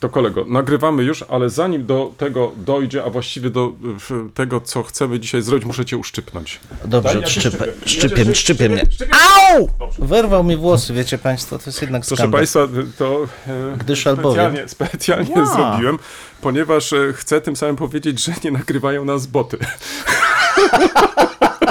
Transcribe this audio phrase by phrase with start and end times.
[0.00, 3.72] To kolego, nagrywamy już, ale zanim do tego dojdzie, a właściwie do
[4.34, 6.60] tego, co chcemy dzisiaj zrobić, muszę cię uszczypnąć.
[6.84, 8.24] Dobrze, Tak, ja szczypę, szczypię.
[8.28, 8.84] Ja szczypie mnie.
[8.90, 9.14] szczypię.
[9.54, 9.68] Au!
[9.98, 12.38] Wyrwał mi włosy, wiecie państwo, to jest jednak Proszę skandal.
[12.40, 12.60] Państwa,
[12.98, 15.46] to e, Gdyż albowiem- specjalnie, specjalnie Wow.
[15.46, 15.98] zrobiłem,
[16.40, 19.58] ponieważ e, chcę tym samym powiedzieć, że nie nagrywają nas boty.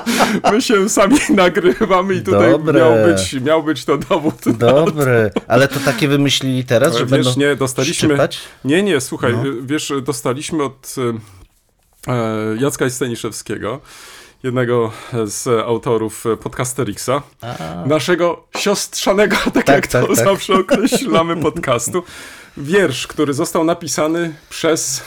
[0.51, 2.79] My się sami nagrywamy i tutaj Dobre.
[2.79, 4.35] miał być, miał być to dowód.
[4.57, 7.93] Dobry, ale to takie wymyślili teraz, że Ale będą wiesz, nie, dostaliśmy.
[8.09, 8.39] szczypać?
[8.65, 9.43] Nie, nie, słuchaj, No.
[9.61, 10.95] wiesz, dostaliśmy od
[12.07, 13.79] e, e, Jacka Staniszewskiego,
[14.43, 14.91] jednego
[15.25, 17.09] z autorów Podcasterixa,
[17.85, 20.25] naszego siostrzanego, tak, Tak, jak tak, to tak.
[20.25, 22.03] zawsze określamy podcastu,
[22.57, 25.03] wiersz, który został napisany przez.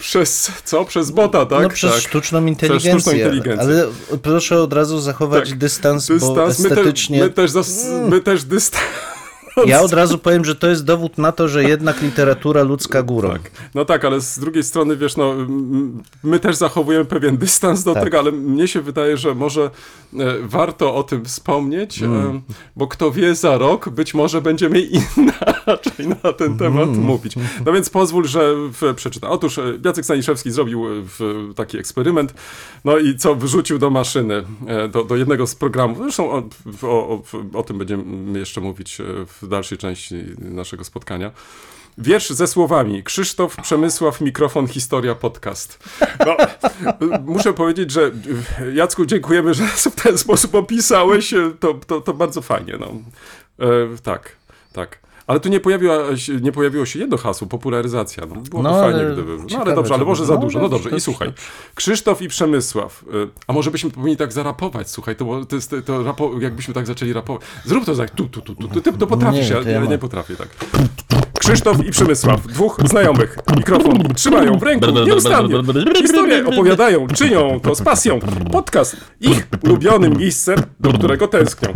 [0.00, 0.84] Przez co?
[0.84, 1.62] Przez bota, tak?
[1.62, 2.00] no przez tak.
[2.00, 2.90] sztuczną inteligencję.
[3.00, 3.60] sztuczną inteligencję.
[3.66, 3.86] Ale
[4.22, 5.58] proszę od razu zachować Tak.
[5.58, 7.20] dystans, bo Dystans, my, te, estetycznie...
[7.20, 8.84] my też, zas- my też dystans.
[9.66, 13.30] Ja od razu powiem, że to jest dowód na to, że jednak literatura ludzka górą.
[13.30, 13.50] Tak.
[13.74, 15.34] No tak, ale z drugiej strony, wiesz, no,
[16.24, 18.04] my też zachowujemy pewien dystans do Tak.
[18.04, 19.70] tego, ale mnie się wydaje, że może e,
[20.42, 22.36] warto o tym wspomnieć, Mm.
[22.36, 22.40] e,
[22.76, 24.80] bo kto wie, za rok być może będziemy
[25.16, 27.00] inaczej na ten temat Mm.
[27.00, 27.34] mówić.
[27.66, 28.54] No więc pozwól, że
[28.96, 29.30] przeczytam.
[29.30, 30.84] Otóż e, Jacek Staniszewski zrobił
[31.56, 32.34] taki eksperyment,
[32.84, 34.42] no i co wyrzucił do maszyny,
[34.92, 35.98] do, do jednego z programów.
[35.98, 36.42] Zresztą o,
[36.82, 37.22] o, o,
[37.58, 38.98] o tym będziemy jeszcze mówić
[39.40, 41.30] w dalszej części naszego spotkania.
[41.98, 45.78] Wiersz ze słowami Krzysztof, Przemysław, mikrofon, historia, podcast.
[46.26, 46.36] No,
[47.24, 48.10] muszę powiedzieć, że
[48.74, 51.34] Jacku, dziękujemy, że w ten sposób opisałeś.
[51.60, 52.78] To, to, to bardzo fajnie.
[52.80, 52.86] No.
[53.66, 54.36] E, tak,
[54.72, 55.07] tak.
[55.28, 58.26] Ale tu nie, pojawiła się, nie pojawiło się jedno hasło, popularyzacja.
[58.26, 59.36] No, było No, fajnie, ale gdyby.
[59.50, 60.58] No ale dobrze, ale może za dużo.
[60.60, 61.32] No dobrze, i słuchaj.
[61.74, 63.04] Krzysztof i Przemysław.
[63.14, 66.86] y, A może byśmy powinni tak zarapować, słuchaj, to, to jest to rapo, jakbyśmy tak
[66.86, 67.42] zaczęli rapować.
[67.64, 70.36] Zrób to tak, tu, tu, tu, tu, ty to potrafisz, Nie, ja, ja nie potrafię
[70.36, 70.48] tak.
[71.48, 75.54] Krzysztof i Przemysław, dwóch znajomych, mikrofon trzymają w ręku, nieustannie.
[75.96, 78.18] Historię opowiadają, czynią to z pasją.
[78.52, 81.68] Podcast, ich ulubionym miejscem, do którego tęsknią.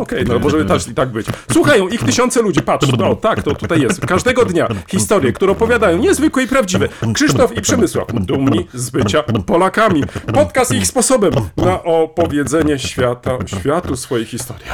[0.00, 1.26] Okej, no może też i tak być.
[1.52, 4.06] Słuchają ich tysiące ludzi, patrz, no tak, to tutaj jest.
[4.06, 6.88] Każdego dnia historie, które opowiadają niezwykłe i prawdziwe.
[7.14, 10.04] Krzysztof i Przemysław, dumni z bycia Polakami.
[10.34, 14.66] Podcast ich sposobem na opowiedzenie świata, światu swojej historii.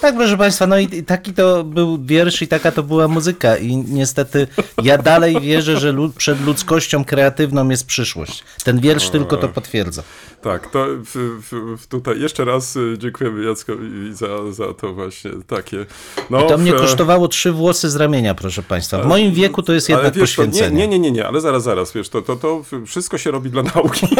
[0.00, 3.76] Tak, proszę Państwa, no i taki to był wiersz i taka to była muzyka i
[3.76, 4.46] niestety
[4.82, 8.44] ja dalej wierzę, że lu- przed ludzkością kreatywną jest przyszłość.
[8.64, 10.02] Ten wiersz tylko to potwierdza.
[10.42, 11.40] Tak, to w,
[11.78, 15.86] w, tutaj jeszcze raz y, dziękujemy Jackowi za, za to właśnie takie.
[16.30, 19.02] No, To mnie kosztowało trzy włosy z ramienia, proszę Państwa.
[19.02, 20.76] W moim wieku to jest jednak wiesz, to, poświęcenie.
[20.76, 23.62] nie, nie, nie, nie, ale zaraz, zaraz, wiesz, to, to, to wszystko się robi dla
[23.62, 24.06] nauki.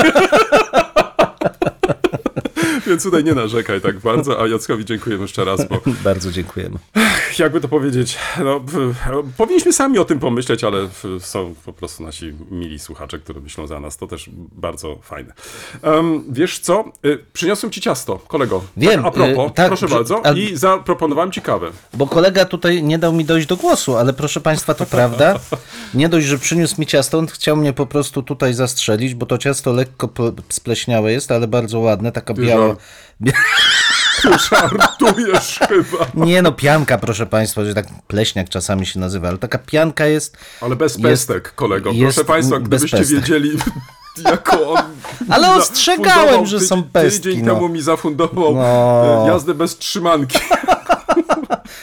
[2.87, 6.79] Więc tutaj nie narzekaj tak bardzo, a Jackowi dziękujemy jeszcze raz, bo Bardzo dziękujemy.
[7.39, 8.61] jakby to powiedzieć, no,
[9.37, 10.89] powinniśmy sami o tym pomyśleć, ale
[11.21, 13.97] są po prostu nasi mili słuchacze, którzy myślą za nas.
[13.97, 15.33] To też bardzo fajne.
[15.83, 16.85] Em, wiesz co?
[17.07, 18.65] Y, przyniosłem ci ciasto, kolego.
[18.77, 20.21] Wiem, Tak, a propos, y, tak, proszę bardzo.
[20.27, 21.71] ale- I zaproponowałem ci kawę.
[21.95, 25.39] Bo kolega tutaj nie dał mi dojść do głosu, ale proszę Państwa, to prawda.
[25.95, 29.39] Nie dość, że przyniósł mi ciasto, on chciał mnie po prostu tutaj zastrzelić, bo to
[29.39, 30.09] ciasto lekko
[30.49, 32.76] spleśniałe jest, ale bardzo ładne, taka biała...
[34.23, 36.27] Ty żartujesz chyba.
[36.27, 40.37] Nie no, pianka, proszę Państwa, że tak pleśniak czasami się nazywa, ale taka pianka jest...
[40.61, 41.91] Ale bez Jest- pestek, kolego.
[41.93, 43.17] jest Proszę Państwa, bez gdybyście pestek.
[43.21, 43.59] wiedzieli,
[44.25, 44.83] jako on.
[45.31, 47.55] Ale ostrzegałem, że są pestki, Tydzień no.
[47.55, 49.25] temu mi zafundował No.
[49.25, 50.39] e, jazdę bez trzymanki.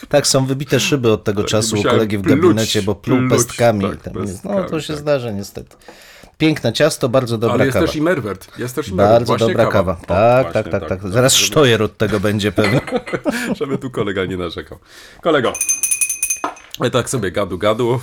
[0.09, 3.31] Tak, są wybite szyby od tego czasu u kolegi w pluć, gabinecie, bo pluł pluć,
[3.31, 3.81] pestkami.
[3.81, 5.01] tak, Tam pestkami, jest, no to się tak.
[5.01, 5.75] zdarza niestety.
[6.43, 7.87] Piękne ciasto, bardzo dobra Ale jest kawa.
[7.87, 8.59] też i merwert.
[8.59, 9.13] Jest też i merwert.
[9.19, 9.91] Bardzo Właśnie dobra kawa.
[9.91, 12.81] O, Tak, właśnie, tak, tak, tak, Zaraz żeby, sztojer od tego będzie pewnie.
[13.59, 14.79] żeby tu kolega nie narzekał.
[15.21, 15.53] Kolego,
[16.87, 17.99] I tak sobie gadu gadu.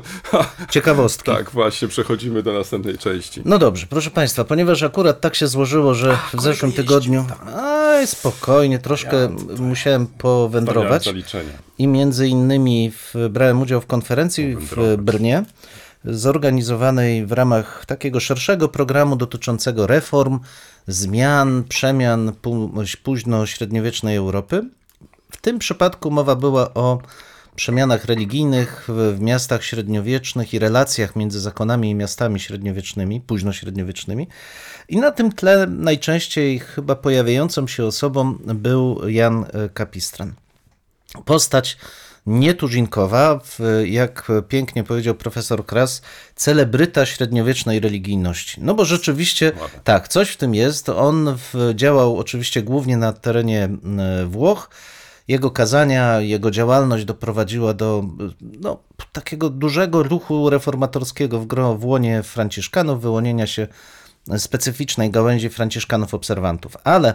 [0.70, 1.30] Ciekawostki.
[1.32, 3.42] tak, właśnie, przechodzimy do następnej części.
[3.44, 7.26] No dobrze, proszę Państwa, ponieważ akurat tak się złożyło, że w zeszłym tygodniu.
[7.56, 11.08] Aj, spokojnie, troszkę musiałem Stawiałem powędrować.
[11.78, 15.44] I między innymi w, brałem udział w konferencji w Brnie,
[16.04, 20.40] zorganizowanej w ramach takiego szerszego programu dotyczącego reform,
[20.86, 24.62] zmian, przemian pó- późno-średniowiecznej Europy.
[25.32, 26.98] W tym przypadku mowa była o
[27.54, 34.28] przemianach religijnych w, miastach średniowiecznych i relacjach między zakonami i miastami średniowiecznymi, późno-średniowiecznymi.
[34.88, 40.32] I na tym tle najczęściej chyba pojawiającą się osobą był Jan Kapistran.
[41.24, 41.78] Postać
[42.26, 43.40] nietuzinkowa,
[43.84, 46.02] jak pięknie powiedział profesor Kras,
[46.36, 48.60] celebryta średniowiecznej religijności.
[48.60, 49.52] No bo rzeczywiście,
[49.84, 50.88] tak, coś w tym jest.
[50.88, 51.36] On
[51.74, 53.68] działał oczywiście głównie na terenie
[54.26, 54.70] Włoch.
[55.28, 58.04] Jego kazania, jego działalność doprowadziła do
[58.40, 58.78] no,
[59.12, 63.66] takiego dużego ruchu reformatorskiego w, gro, w łonie Franciszkanów, wyłonienia się
[64.38, 66.76] specyficznej gałęzi Franciszkanów obserwantów.
[66.84, 67.14] Ale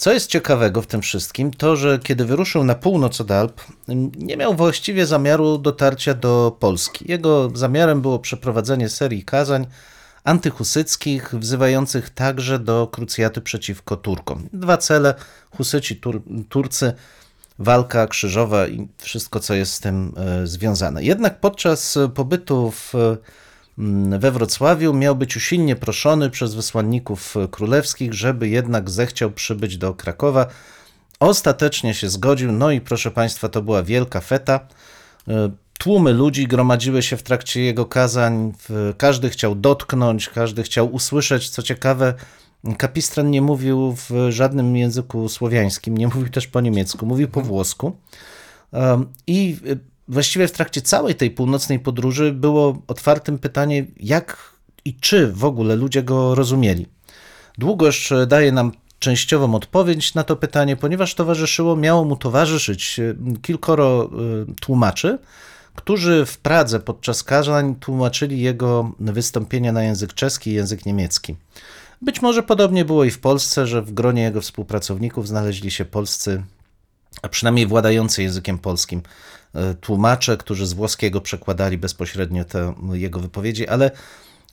[0.00, 3.60] co jest ciekawego w tym wszystkim, to że kiedy wyruszył na północ od Alp,
[4.16, 7.04] nie miał właściwie zamiaru dotarcia do Polski.
[7.10, 9.66] Jego zamiarem było przeprowadzenie serii kazań
[10.24, 14.48] antyhusyckich, wzywających także do krucjaty przeciwko Turkom.
[14.52, 15.14] Dwa cele,
[15.50, 16.92] husyci, tur, Turcy,
[17.58, 21.04] walka krzyżowa i wszystko, co jest z tym e, związane.
[21.04, 22.94] Jednak podczas pobytu w,
[24.18, 29.94] we Wrocławiu miał być usilnie proszony przez wysłanników e, królewskich, żeby jednak zechciał przybyć do
[29.94, 30.46] Krakowa.
[31.20, 34.60] Ostatecznie się zgodził, no i proszę Państwa, to była wielka feta.
[35.28, 38.52] E, Tłumy ludzi gromadziły się w trakcie jego kazań,
[38.98, 41.50] każdy chciał dotknąć, każdy chciał usłyszeć.
[41.50, 42.14] Co ciekawe,
[42.78, 47.96] Kapistran nie mówił w żadnym języku słowiańskim, nie mówił też po niemiecku, mówił po włosku.
[48.72, 49.78] Um, I y,
[50.10, 54.54] właściwie w trakcie całej tej północnej podróży było otwartym pytanie, jak
[54.84, 56.86] i czy w ogóle ludzie go rozumieli.
[57.58, 63.14] Długość e, daje nam częściową odpowiedź na to pytanie, ponieważ towarzyszyło, miało mu towarzyszyć e,
[63.42, 65.18] kilkoro e, tłumaczy,
[65.74, 71.36] którzy w Pradze podczas kazań tłumaczyli jego wystąpienia na język czeski i język niemiecki.
[72.02, 76.42] Być może podobnie było i w Polsce, że w gronie jego współpracowników znaleźli się polscy,
[77.22, 79.02] a przynajmniej władający językiem polskim,
[79.80, 83.90] tłumacze, którzy z włoskiego przekładali bezpośrednio te jego wypowiedzi, ale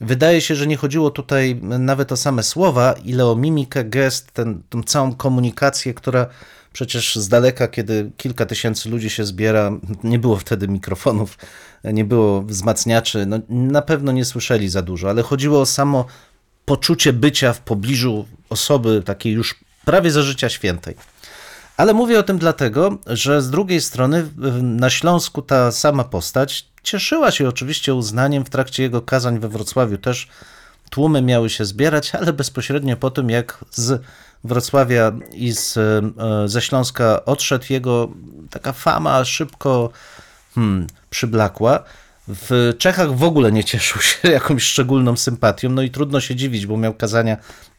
[0.00, 4.62] wydaje się, że nie chodziło tutaj nawet o same słowa, ile o mimikę, gest, ten,
[4.68, 6.26] tą całą komunikację, która
[6.72, 9.70] przecież z daleka, kiedy kilka tysięcy ludzi się zbiera,
[10.04, 11.38] nie było wtedy mikrofonów,
[11.84, 16.04] nie było wzmacniaczy, no, na pewno nie słyszeli za dużo, ale chodziło o samo
[16.64, 19.54] poczucie bycia w pobliżu osoby takiej już
[19.84, 20.94] prawie za życia świętej.
[21.78, 24.28] Ale mówię o tym dlatego, że z drugiej strony
[24.62, 29.98] na Śląsku ta sama postać cieszyła się oczywiście uznaniem w trakcie jego kazań we Wrocławiu.
[29.98, 30.28] Też
[30.90, 34.02] tłumy miały się zbierać, ale bezpośrednio po tym, jak z
[34.44, 38.08] Wrocławia i z, e, ze Śląska odszedł, jego
[38.50, 39.90] taka fama szybko
[40.54, 41.84] hmm, przyblakła.
[42.28, 46.66] W Czechach w ogóle nie cieszył się jakąś szczególną sympatią, no i trudno się dziwić,
[46.66, 47.36] bo miał kazania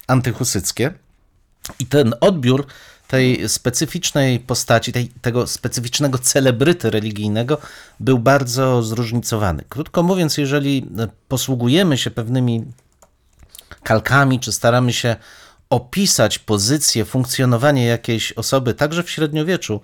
[0.08, 0.94] antyhusyckie.
[1.80, 2.66] I ten odbiór
[3.10, 7.58] tej specyficznej postaci, tej, tego specyficznego celebryty religijnego
[8.00, 9.64] był bardzo zróżnicowany.
[9.70, 10.88] Krótko mówiąc, jeżeli
[11.28, 12.66] posługujemy się pewnymi
[13.84, 15.16] kalkami, czy staramy się
[15.70, 19.82] opisać pozycję, funkcjonowanie jakiejś osoby, także w średniowieczu,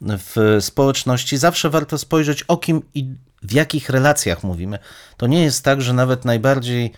[0.00, 3.06] w społeczności, zawsze warto spojrzeć o kim i
[3.42, 4.78] w jakich relacjach mówimy.
[5.16, 6.92] To nie jest tak, że nawet najbardziej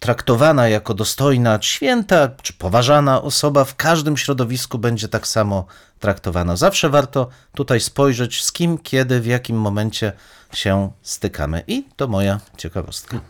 [0.00, 5.66] traktowana jako dostojna, święta czy poważana osoba w każdym środowisku będzie tak samo
[5.98, 6.56] traktowana.
[6.56, 10.12] Zawsze warto tutaj spojrzeć, z kim, kiedy, w jakim momencie
[10.52, 11.62] się stykamy.
[11.66, 13.20] I to moja ciekawostka.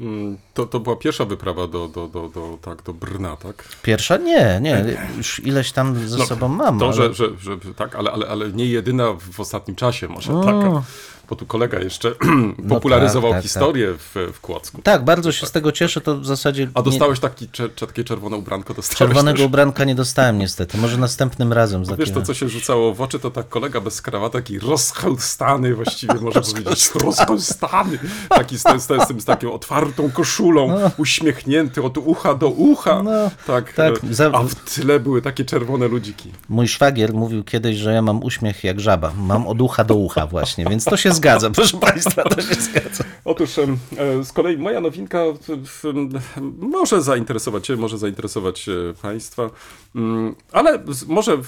[0.00, 3.64] Mm, To, to była pierwsza wyprawa do, do, do, do, tak, do Brna, tak?
[3.82, 4.16] Pierwsza?
[4.16, 6.78] Nie, nie, już ileś tam ze sobą mam.
[6.78, 6.94] To, ale...
[6.94, 10.44] że, że, że tak, ale, ale, ale nie jedyna w ostatnim czasie, może O.
[10.44, 10.82] taka.
[11.30, 12.12] Bo tu kolega jeszcze
[12.68, 14.82] popularyzował tak, tak, historię W, w Kłodzku.
[14.82, 17.86] Tak, bardzo się z tego cieszę, to w zasadzie A nie, dostałeś taki, cze, cze,
[17.86, 18.74] takie czerwone ubranko?
[18.74, 19.46] Dostałeś czerwonego też?
[19.46, 20.78] ubranka nie dostałem niestety.
[20.78, 21.84] Może następnym razem.
[21.84, 25.74] za Wiesz, to co się rzucało w oczy, to tak kolega bez krawaty, taki rozchełstany
[25.74, 31.98] właściwie, można powiedzieć, rozchełstany, taki z, z, z, z, z taką otwartą koszulą, uśmiechnięty od
[31.98, 33.10] ucha do ucha, No,
[33.46, 36.32] tak, tak, e, za- a w tle były takie czerwone ludziki.
[36.48, 39.12] Mój szwagier mówił kiedyś, że ja mam uśmiech jak żaba.
[39.16, 43.04] Mam od ucha do ucha właśnie, więc to się zgadza, proszę państwa, to się zgadza.
[43.24, 43.66] Otóż e,
[44.24, 45.24] z kolei moja nowinka
[46.58, 48.72] może zainteresować Cię, może zainteresować e,
[49.02, 49.50] Państwa,
[49.94, 51.38] Mm, ale może,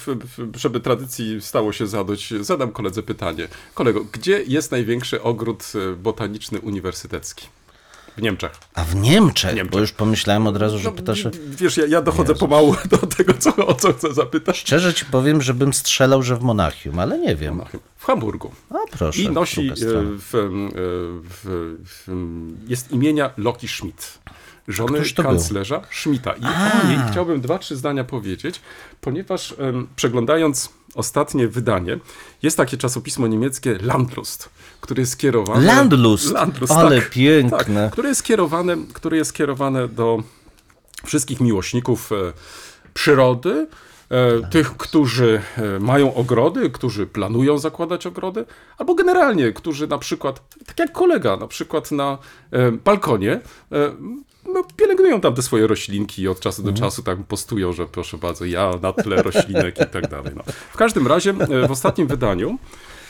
[0.56, 3.48] żeby tradycji stało się zadość, zadam koledze pytanie.
[3.74, 7.48] Kolego, gdzie jest największy ogród e, botaniczny uniwersytecki?
[8.16, 8.52] W Niemczech.
[8.74, 9.72] A w Niemczech, Niemczech.
[9.72, 11.26] bo już pomyślałem od razu, że No, pytasz...
[11.48, 14.58] Wiesz, ja, ja dochodzę pomału do tego, co, o co chcę zapytać.
[14.58, 17.62] Szczerze ci powiem, żebym strzelał, że w Monachium, ale nie wiem.
[17.96, 18.50] W Hamburgu.
[18.70, 19.22] A proszę.
[19.22, 20.48] I nosi e, w, e,
[21.28, 22.08] w, w,
[22.68, 24.18] jest imienia Loki Schmidt.
[24.68, 25.30] Żony to był?
[25.30, 26.32] kanclerza Schmidta.
[26.32, 28.60] I o niej chciałbym dwa, trzy zdania powiedzieć,
[29.00, 31.98] ponieważ em, przeglądając ostatnie wydanie,
[32.42, 34.48] jest takie czasopismo niemieckie Landlust,
[34.80, 35.66] które jest skierowane...
[35.66, 36.32] Landlust?
[36.32, 37.84] Landlust, Ale tak, piękne.
[37.84, 40.22] Tak, które jest skierowane, które jest skierowane do
[41.04, 42.32] wszystkich miłośników e,
[42.94, 43.66] przyrody,
[44.10, 48.44] e, tych, którzy e, mają ogrody, którzy planują zakładać ogrody,
[48.78, 52.18] albo generalnie, którzy na przykład, tak jak kolega, na przykład na
[52.50, 53.40] e, balkonie,
[54.46, 58.18] no, pielęgnują tam te swoje roślinki i od czasu do czasu tam postują, że proszę
[58.18, 60.32] bardzo, ja na tle roślinek i tak dalej.
[60.36, 60.42] No.
[60.72, 62.58] W każdym razie e, w ostatnim wydaniu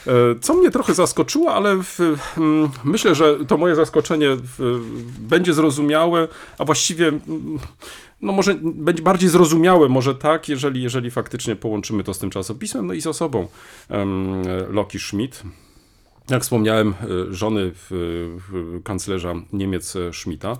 [0.07, 1.99] E, Co mnie trochę zaskoczyło, ale w,
[2.37, 4.81] mm, myślę, że to moje zaskoczenie w,
[5.19, 7.59] będzie zrozumiałe, a właściwie mm,
[8.21, 12.87] no może będzie bardziej zrozumiałe, może tak, jeżeli, jeżeli faktycznie połączymy to z tym czasopismem,
[12.87, 13.47] no i z osobą
[13.89, 15.43] em, Loki Schmidt.
[16.29, 20.57] Jak wspomniałem, e, żony w, kanclerza Niemiec e, Schmidta.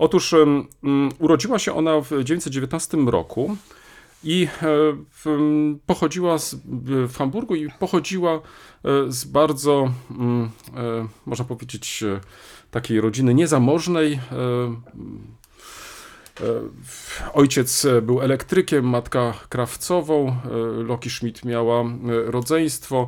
[0.00, 0.34] Otóż
[1.18, 3.56] urodziła się ona w 1919 roku
[4.24, 4.66] i e,
[5.86, 6.56] pochodziła z,
[7.08, 8.40] w Hamburgu i pochodziła e,
[9.08, 9.90] z bardzo,
[10.76, 12.04] e, można powiedzieć,
[12.70, 14.20] takiej rodziny niezamożnej.
[17.32, 20.36] Ojciec był elektrykiem, matka krawcową.
[20.84, 21.84] Loki Schmidt miała
[22.26, 23.06] rodzeństwo.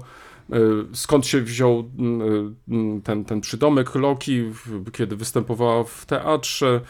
[0.50, 0.58] E,
[0.92, 4.42] Skąd się wziął mm, e, ten, ten przydomek Loki,
[4.92, 6.80] kiedy występowała w teatrze,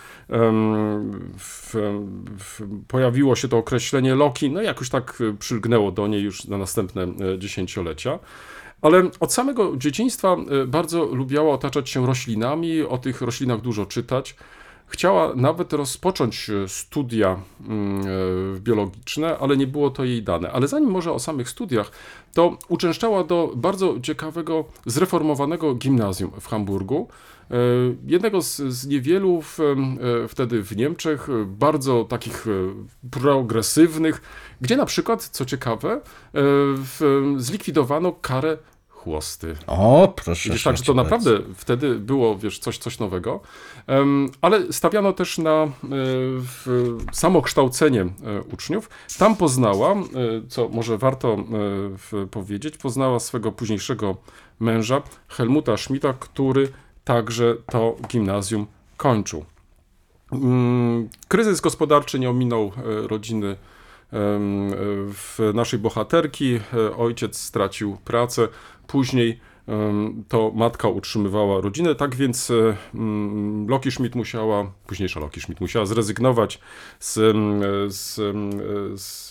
[1.38, 1.74] w,
[2.38, 7.02] w, pojawiło się to określenie Loki, no jakoś tak przylgnęło do niej już na następne
[7.02, 8.18] e, dziesięciolecia.
[8.82, 14.36] Ale od samego dzieciństwa e, bardzo lubiała otaczać się roślinami, o tych roślinach dużo czytać.
[14.86, 20.52] Chciała nawet rozpocząć e, studia mm, e, biologiczne, ale nie było to jej dane.
[20.52, 21.90] Ale zanim może o samych studiach,
[22.34, 27.08] to uczęszczała do bardzo ciekawego, zreformowanego gimnazjum w Hamburgu.
[27.50, 27.54] E,
[28.06, 29.58] Jednego z, z niewielu w,
[30.28, 32.46] wtedy w Niemczech, bardzo takich
[33.10, 34.22] progresywnych,
[34.60, 36.00] gdzie na przykład, co ciekawe,
[36.34, 38.58] w, zlikwidowano karę
[39.04, 39.56] chłosty.
[39.66, 40.48] O, proszę.
[40.48, 43.40] Widzisz, tak, że to naprawdę wtedy było, wiesz, coś, coś nowego.
[44.40, 45.68] Ale stawiano też na e,
[47.12, 48.08] samokształcenie e,
[48.52, 48.90] uczniów.
[49.18, 49.96] Tam poznała, e,
[50.48, 51.36] co może warto
[52.30, 54.16] powiedzieć, poznała swego późniejszego
[54.60, 56.68] męża, Helmuta Schmidta, który
[57.04, 58.66] także to gimnazjum
[58.96, 59.44] kończył.
[60.32, 63.56] Mm, Kryzys gospodarczy nie ominął rodziny
[64.12, 66.60] w naszej bohaterki.
[66.74, 68.48] E, Ojciec stracił pracę,
[68.86, 69.40] później
[70.28, 72.76] to matka utrzymywała rodzinę, tak więc e,
[73.68, 76.58] Loki Schmidt musiała, późniejsza Loki Schmidt musiała zrezygnować
[77.00, 77.14] z,
[77.94, 78.14] z,
[79.00, 79.28] z,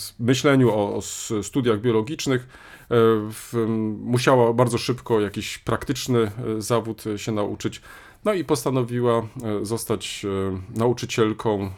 [0.00, 1.02] z myśleniu o, o
[1.42, 2.48] studiach biologicznych.
[2.90, 3.66] E,
[3.98, 7.80] musiała bardzo szybko jakiś praktyczny zawód się nauczyć.
[8.24, 11.70] No i postanowiła e, zostać e, nauczycielką e,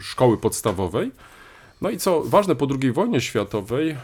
[0.00, 1.12] szkoły podstawowej.
[1.80, 3.96] No i co ważne, po II wojnie światowej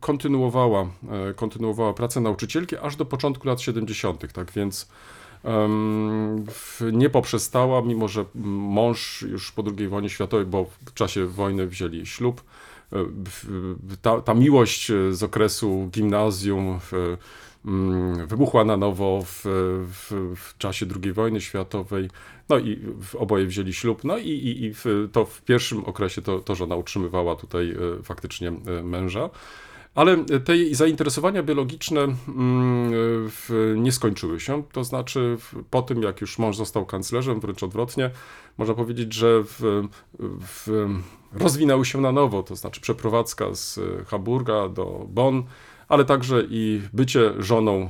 [0.00, 0.86] kontynuowała,
[1.36, 4.88] kontynuowała pracę nauczycielki aż do początku lat 70., tak więc
[6.92, 12.06] nie poprzestała, mimo że mąż już po II wojnie światowej, bo w czasie wojny wzięli
[12.06, 12.42] ślub,
[14.02, 16.80] ta, ta miłość z okresu gimnazjum
[18.26, 19.42] wybuchła na nowo w,
[19.86, 22.10] w, w czasie II wojny światowej.
[22.48, 22.80] No i
[23.18, 24.04] oboje wzięli ślub.
[24.04, 28.02] No i, i, i w, to w pierwszym okresie to, to żona utrzymywała tutaj e,
[28.02, 29.30] faktycznie e, męża.
[29.94, 32.92] Ale te zainteresowania biologiczne mm,
[33.76, 34.62] nie skończyły się.
[34.72, 35.36] To znaczy,
[35.70, 38.10] po tym jak już mąż został kanclerzem, wręcz odwrotnie,
[38.58, 39.82] można powiedzieć, że w,
[40.40, 40.88] w,
[41.32, 42.42] rozwinęły się na nowo.
[42.42, 45.42] To znaczy, przeprowadzka z Hamburga do Bonn,
[45.94, 47.88] ale także i bycie żoną e,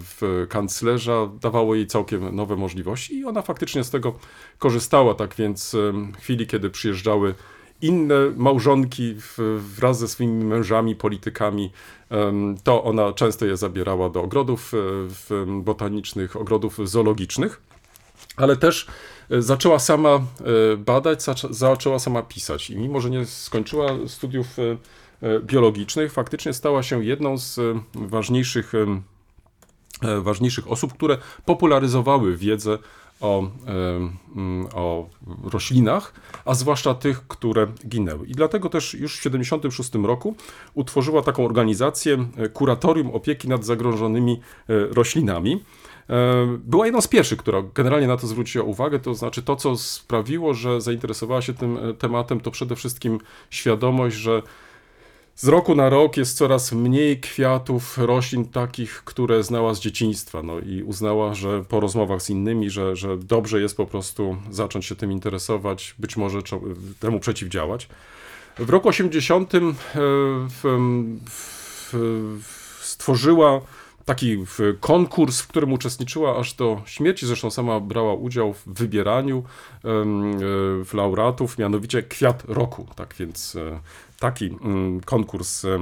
[0.00, 4.14] w kanclerza dawało jej całkiem nowe możliwości i ona faktycznie z tego
[4.58, 5.14] korzystała.
[5.14, 5.76] Tak więc
[6.14, 7.34] w chwili, kiedy przyjeżdżały
[7.82, 9.14] inne małżonki
[9.58, 11.72] wraz ze swoimi mężami, politykami,
[12.64, 17.62] to ona często je zabierała do ogrodów e, botanicznych, ogrodów zoologicznych,
[18.36, 18.86] ale też
[19.30, 20.20] e, zaczęła sama
[20.78, 24.46] badać, zaczę- zaczęła sama pisać i mimo, że nie skończyła studiów
[25.42, 27.62] biologicznych, faktycznie stała się jedną z e,
[27.94, 32.78] ważniejszych e, ważniejszych osób, które popularyzowały wiedzę
[33.20, 33.48] o, e,
[34.36, 35.08] mm, o
[35.44, 36.14] roślinach,
[36.44, 38.26] a zwłaszcza tych, które ginęły.
[38.26, 40.34] I dlatego też już w 1976 roku
[40.74, 44.38] utworzyła taką organizację e, Kuratorium Opieki nad Zagrożonymi e,
[44.94, 45.64] Roślinami.
[46.10, 49.76] E, Była jedną z pierwszych, która generalnie na to zwróciła uwagę, to znaczy to, co
[49.76, 54.42] sprawiło, że zainteresowała się tym e, tematem, to przede wszystkim świadomość, że
[55.36, 60.42] z roku na rok jest coraz mniej kwiatów, roślin takich, które znała z dzieciństwa.
[60.42, 64.86] No i uznała, że po rozmowach z innymi, że, że dobrze jest po prostu zacząć
[64.86, 66.38] się tym interesować, być może
[67.00, 67.88] temu przeciwdziałać.
[68.58, 70.62] W roku 80 e, w,
[71.30, 71.94] w,
[72.42, 73.60] w, stworzyła
[74.04, 77.26] taki w konkurs, w którym uczestniczyła aż do śmierci.
[77.26, 79.42] Zresztą sama brała udział w wybieraniu
[79.84, 80.38] em, e,
[80.84, 82.86] w laureatów, mianowicie Kwiat Roku.
[82.96, 83.80] Tak więc e,
[84.18, 85.78] taki mm, konkurs e,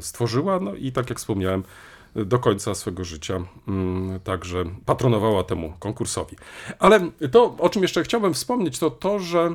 [0.00, 0.60] stworzyła.
[0.60, 1.62] No i tak jak wspomniałem,
[2.24, 6.36] do końca swego życia mm, także patronowała temu konkursowi.
[6.78, 7.00] Ale
[7.30, 9.52] to, o czym jeszcze chciałbym wspomnieć, to to, że e,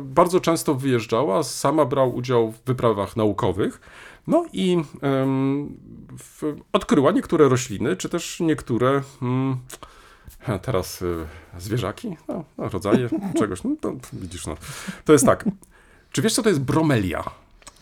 [0.00, 3.80] bardzo często wyjeżdżała, sama brał udział w wyprawach naukowych,
[4.26, 4.76] no i
[6.72, 9.56] odkryła niektóre rośliny, czy też niektóre mm,
[10.62, 11.26] teraz y,
[11.58, 13.08] zwierzaki, no, no, rodzaje
[13.38, 14.56] czegoś, no to widzisz, no.
[15.04, 15.44] To jest tak.
[16.12, 17.24] Czy wiesz, co to jest bromelia?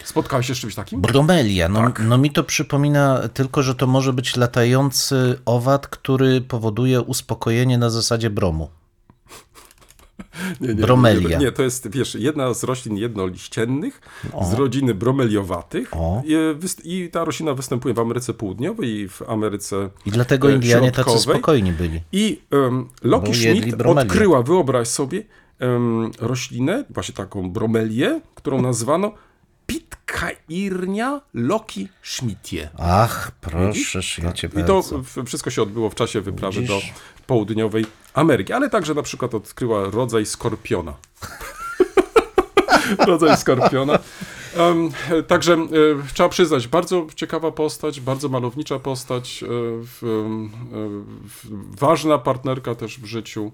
[0.04, 1.00] Spotkałeś się z czymś takim?
[1.00, 2.02] Bromelia, no, Tak.
[2.08, 7.90] no mi to przypomina tylko, że to może być latający owad, który powoduje uspokojenie na
[7.90, 8.68] zasadzie bromu.
[10.60, 11.38] Nie, nie, Bromelia.
[11.38, 14.00] Nie, nie, to jest, wiesz, jedna z roślin jednoliściennych
[14.50, 16.22] z rodziny bromeliowatych O.
[16.24, 20.54] I, wyst- i ta roślina występuje w Ameryce Południowej i w Ameryce I dlatego e,
[20.54, 22.00] Indianie tacy spokojni byli.
[22.12, 25.22] I um, Loki Schmidt odkryła, wyobraź sobie,
[26.20, 29.12] roślinę, właśnie taką bromelię, którą nazwano
[29.66, 32.70] Pitcairnia Loki Schmidtie.
[32.78, 34.98] Ach, proszę, ja cię I to bardzo.
[35.02, 36.86] w- wszystko się odbyło w czasie wyprawy Widzisz?
[36.86, 36.94] do
[37.26, 40.94] południowej Ameryki, ale także na przykład odkryła rodzaj skorpiona.
[43.06, 43.98] rodzaj skorpiona.
[44.56, 44.90] Em,
[45.26, 45.66] także e,
[46.14, 50.10] trzeba przyznać, bardzo ciekawa postać, bardzo malownicza postać, e, e,
[51.80, 53.52] ważna partnerka też w życiu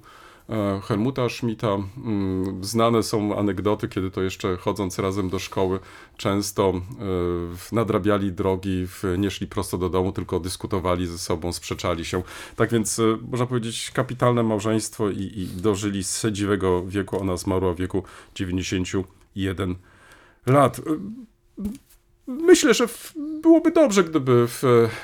[0.82, 1.68] Helmuta Schmidta.
[1.68, 5.78] Mm, Znane są anegdoty, kiedy to jeszcze chodząc razem do szkoły,
[6.16, 8.86] często e, nadrabiali drogi,
[9.18, 12.22] nie szli prosto do domu, tylko dyskutowali ze sobą, sprzeczali się.
[12.56, 17.20] Tak więc e, można powiedzieć kapitalne małżeństwo i, i dożyli sędziwego wieku.
[17.20, 18.02] Ona zmarła w wieku
[18.34, 19.74] 91
[20.46, 20.80] lat.
[22.26, 22.86] Myślę, że
[23.42, 24.46] byłoby dobrze, gdyby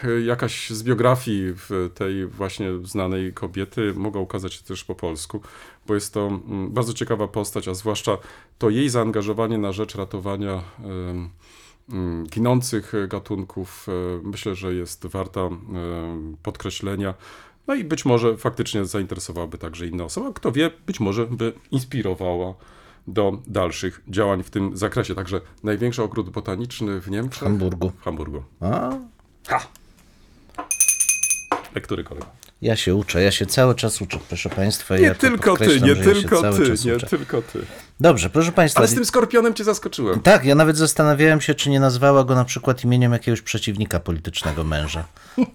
[0.04, 1.54] e, jakaś z biografii
[1.94, 5.40] tej właśnie znanej kobiety mogła ukazać się też po polsku,
[5.86, 8.18] bo jest to mm, bardzo ciekawa postać, a zwłaszcza
[8.58, 10.62] to jej zaangażowanie na rzecz ratowania
[11.88, 13.92] mm, ginących gatunków, e,
[14.28, 17.14] myślę, że jest warta em, podkreślenia.
[17.66, 22.54] No i być może faktycznie zainteresowałaby także inne osoby, kto wie, być może by inspirowała
[23.06, 25.14] do dalszych działań w tym zakresie.
[25.14, 27.40] Także największy ogród botaniczny w Niemczech.
[27.40, 27.90] W Hamburgu.
[27.90, 28.42] W Hamburgu.
[28.60, 28.90] A,
[31.74, 32.26] Lektury kolega.
[32.62, 34.96] ja się uczę, ja się cały czas uczę, proszę Państwa.
[34.96, 37.58] Nie ja tylko ty, nie ja tylko ty, nie tylko ty.
[38.00, 38.78] Dobrze, proszę Państwa.
[38.80, 40.20] Ale z tym skorpionem cię zaskoczyłem.
[40.20, 44.64] Tak, ja nawet zastanawiałem się, czy nie nazwała go na przykład imieniem jakiegoś przeciwnika politycznego
[44.64, 45.04] męża.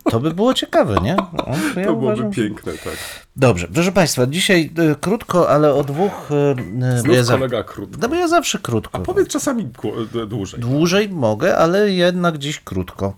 [0.04, 1.15] To by było ciekawe, nie?
[1.15, 2.93] No, to ja To byłoby uważam, piękne, tak.
[3.36, 6.30] Dobrze, proszę Państwa, dzisiaj y, krótko, ale o dwóch...
[6.95, 7.97] Y, Znów ja za- kolega krótko.
[8.02, 9.00] No bo ja zawsze krótko.
[9.00, 9.69] Powiedz czasami
[10.28, 10.60] dłużej.
[10.60, 13.13] Dłużej mogę, ale jednak dziś krótko.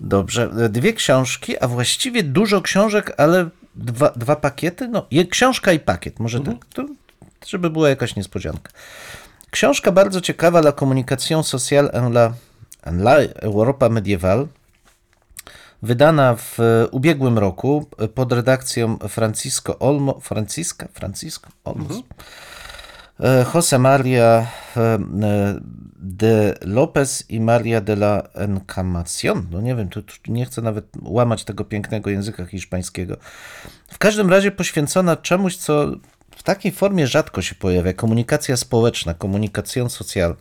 [0.00, 0.50] Dobrze.
[0.68, 4.88] Dwie książki, a właściwie dużo książek, ale dwa, dwa pakiety?
[4.88, 6.54] No, je, książka i pakiet, może tak.
[6.74, 6.84] To,
[7.46, 8.72] żeby była jakaś niespodzianka.
[9.50, 12.32] Książka bardzo ciekawa, La Communication Sociale en la,
[12.82, 14.48] en la Europa Medieval,
[15.82, 16.58] wydana w
[16.90, 22.02] ubiegłym roku pod redakcją Francisco Olmo, Francisca, Francisco Olmos.
[23.20, 24.98] E, José Maria e,
[25.96, 29.46] de López i Maria de la Encarnación.
[29.50, 33.16] No nie wiem, tu, tu nie chcę nawet łamać tego pięknego języka hiszpańskiego.
[33.88, 35.86] W każdym razie poświęcona czemuś, co
[36.36, 37.92] w takiej formie rzadko się pojawia.
[37.92, 40.36] Komunikacja społeczna, komunikacją social.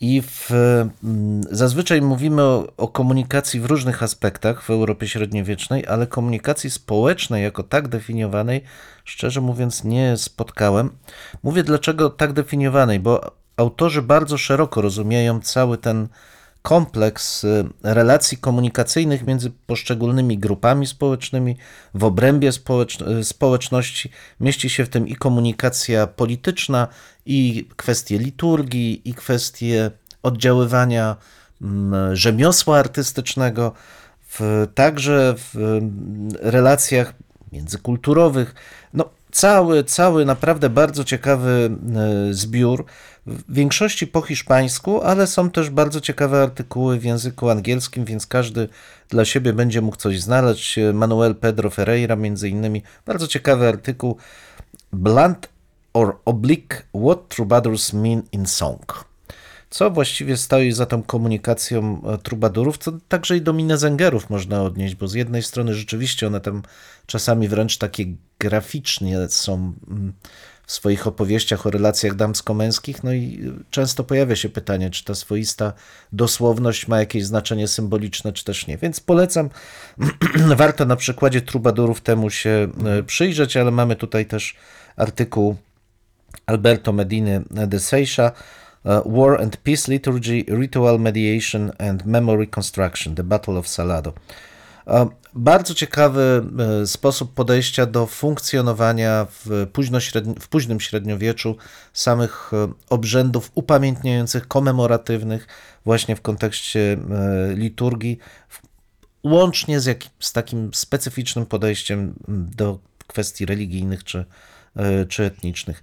[0.00, 0.50] I w,
[1.04, 7.42] mm, zazwyczaj mówimy o, o komunikacji w różnych aspektach w Europie średniowiecznej, ale komunikacji społecznej
[7.42, 8.62] jako tak definiowanej,
[9.04, 10.90] szczerze mówiąc, nie spotkałem.
[11.42, 16.08] Mówię dlaczego tak definiowanej, bo autorzy bardzo szeroko rozumieją cały ten
[16.66, 21.56] kompleks y, relacji komunikacyjnych między poszczególnymi grupami społecznymi
[21.94, 22.50] w obrębie
[23.20, 24.10] y, społeczności.
[24.40, 26.88] Mieści się w tym i komunikacja polityczna,
[27.26, 29.90] i kwestie liturgii, i kwestie
[30.22, 31.16] oddziaływania
[31.62, 33.72] mm, rzemiosła artystycznego.
[34.28, 37.12] w, także w em, relacjach
[37.52, 38.54] międzykulturowych.
[39.36, 41.70] Cały, cały naprawdę bardzo ciekawy
[42.30, 42.84] e, zbiór.
[43.26, 48.68] W większości po hiszpańsku, ale są też bardzo ciekawe artykuły w języku angielskim, więc każdy
[49.08, 50.78] dla siebie będzie mógł coś znaleźć.
[50.94, 54.16] Manuel Pedro Ferreira, między innymi, bardzo ciekawy artykuł.
[54.92, 55.48] Blunt
[55.92, 59.04] or oblique, what troubadours mean in song.
[59.70, 64.94] Co właściwie stoi za tą komunikacją e, trubadurów, co także i do minezengerów można odnieść,
[64.94, 66.62] bo z jednej strony rzeczywiście one tam
[67.06, 68.04] czasami wręcz takie
[68.38, 69.54] graficznie są
[69.88, 70.12] mm,
[70.66, 75.72] w swoich opowieściach o relacjach damsko-męskich, no i często pojawia się pytanie, czy ta swoista
[76.12, 78.78] dosłowność ma jakieś znaczenie symboliczne, czy też nie.
[78.78, 79.50] Więc polecam,
[80.56, 84.56] warto na przykładzie trubadurów temu się e, przyjrzeć, ale mamy tutaj też
[84.96, 85.56] artykuł
[86.46, 88.32] Alberto Mediny de Seixas,
[89.04, 94.12] War and Peace Liturgy, Ritual Mediation and Memory Construction, The Battle of Salado.
[94.86, 96.44] Uh, Bardzo ciekawy
[96.82, 99.66] e, sposób podejścia do funkcjonowania w,
[100.40, 101.56] w późnym średniowieczu
[101.92, 105.46] samych e, obrzędów upamiętniających, komemoratywnych,
[105.84, 108.18] właśnie w kontekście e, liturgii,
[109.24, 114.24] łącznie z, z takim specyficznym podejściem do kwestii religijnych czy,
[114.76, 115.82] e, czy etnicznych.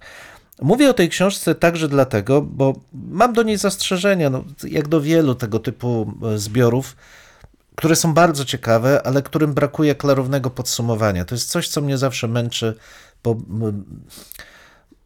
[0.62, 5.34] Mówię o tej książce także dlatego, bo mam do niej zastrzeżenia, no, jak do wielu
[5.34, 6.96] tego typu e, zbiorów,
[7.76, 11.24] które są bardzo ciekawe, ale którym brakuje klarownego podsumowania.
[11.24, 12.74] To jest coś, co mnie zawsze męczy,
[13.24, 13.36] bo,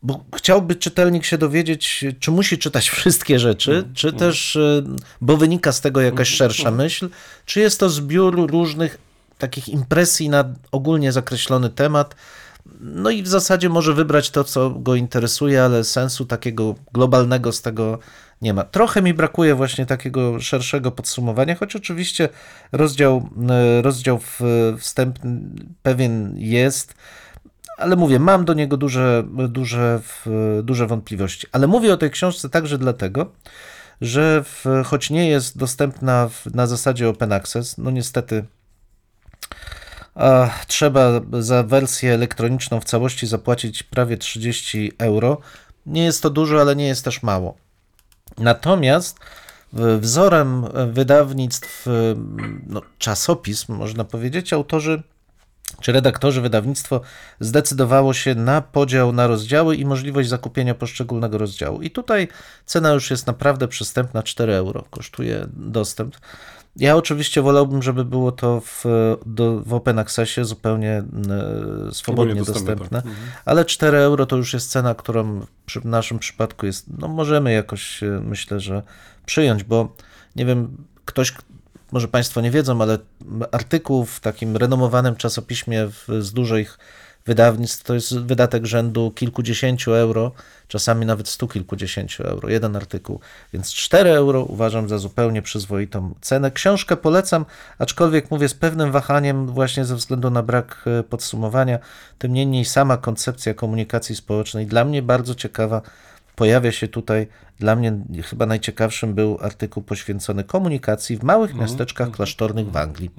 [0.02, 4.82] bo chciałby czytelnik się dowiedzieć, czy musi czytać wszystkie rzeczy, czy też, e,
[5.20, 7.08] bo wynika z tego jakaś szersza myśl,
[7.44, 8.98] czy jest to zbiór różnych
[9.38, 12.14] takich impresji na ogólnie zakreślony temat.
[12.80, 17.62] No i w zasadzie może wybrać to, co go interesuje, ale sensu takiego globalnego z
[17.62, 17.98] tego
[18.42, 18.64] nie ma.
[18.64, 22.28] Trochę mi brakuje właśnie takiego szerszego podsumowania, choć oczywiście
[22.72, 24.20] rozdział, e, rozdział
[24.78, 25.40] wstępny
[25.82, 26.94] pewien jest,
[27.78, 30.00] ale mówię, mam do niego duże, duże,
[30.62, 31.46] duże wątpliwości.
[31.52, 33.32] Ale mówię o tej książce także dlatego,
[34.00, 38.44] że w, choć nie jest dostępna w, na zasadzie open access, no niestety
[40.66, 45.38] trzeba za wersję elektroniczną w całości zapłacić prawie 30 euro.
[45.86, 47.56] Nie jest to dużo, ale nie jest też mało.
[48.38, 49.18] Natomiast
[49.72, 51.86] wzorem wydawnictw,
[52.66, 55.02] no, czasopism, można powiedzieć, autorzy
[55.80, 57.00] czy redaktorzy wydawnictwo
[57.40, 61.82] zdecydowało się na podział na rozdziały i możliwość zakupienia poszczególnego rozdziału.
[61.82, 62.28] I tutaj
[62.66, 66.16] cena już jest naprawdę przystępna, 4 euro kosztuje dostęp.
[66.78, 68.84] Ja oczywiście wolałbym, żeby było to w,
[69.26, 73.12] do, w Open Accessie zupełnie e, swobodnie dostępne, dostępne, tak.
[73.44, 78.02] ale 4 euro to już jest cena, którą przy naszym przypadku jest, no możemy jakoś,
[78.02, 78.82] e, myślę, że
[79.26, 79.92] przyjąć, bo
[80.36, 81.32] nie wiem, ktoś,
[81.92, 82.98] może Państwo nie wiedzą, ale
[83.52, 86.78] artykuł w takim renomowanym czasopiśmie w, z dużych
[87.26, 90.32] wydawnictw to jest wydatek rzędu kilkudziesięciu euro,
[90.68, 93.20] czasami nawet stu kilkudziesięciu euro, jeden artykuł.
[93.52, 96.50] Więc 4 euro uważam za zupełnie przyzwoitą cenę.
[96.50, 97.44] Książkę polecam,
[97.78, 101.78] aczkolwiek mówię z pewnym wahaniem właśnie ze względu na brak e, podsumowania.
[102.18, 105.82] Tym niemniej sama koncepcja komunikacji społecznej dla mnie bardzo ciekawa.
[106.36, 107.26] Pojawia się tutaj,
[107.58, 107.92] dla mnie
[108.24, 113.10] chyba najciekawszym był artykuł poświęcony komunikacji w małych miasteczkach klasztornych w Anglii.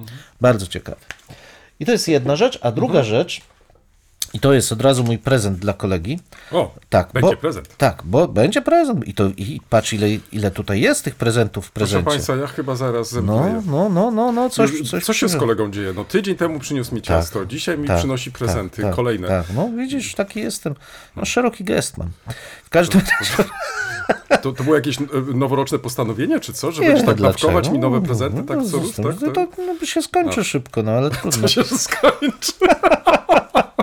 [0.41, 1.01] Bardzo ciekawy.
[1.79, 3.41] I to jest jedna rzecz, a druga rzecz,
[4.33, 6.19] i to jest od razu mój prezent dla kolegi.
[6.51, 7.77] O, Tak, będzie bo, prezent.
[7.77, 9.07] Tak, bo będzie prezent.
[9.07, 12.09] I to i patrz, ile, ile tutaj jest tych prezentów w Proszę prezencie.
[12.09, 13.61] Państwa, ja chyba zaraz No, zemdleję.
[13.65, 15.93] no, no, no, no, coś, coś Co się z kolegą dzieje?
[15.95, 19.27] No tydzień temu przyniósł mi ciasto, dzisiaj mi Tak, przynosi prezenty, tak, kolejne.
[19.27, 20.75] Tak, no widzisz, taki jestem.
[21.15, 22.09] No, szeroki gest mam.
[22.63, 23.49] W każdym razie.
[24.41, 26.71] To, to było jakieś e, noworoczne postanowienie, czy co?
[26.71, 27.47] Że będziesz tak dlaczego?
[27.53, 29.05] dawkować mi nowe prezenty, No, tak no, co zostań.
[29.05, 29.19] tak?
[29.19, 29.47] To, to
[29.79, 31.41] no, się skończy szybko, no ale trudno.
[31.41, 32.51] To się skończy.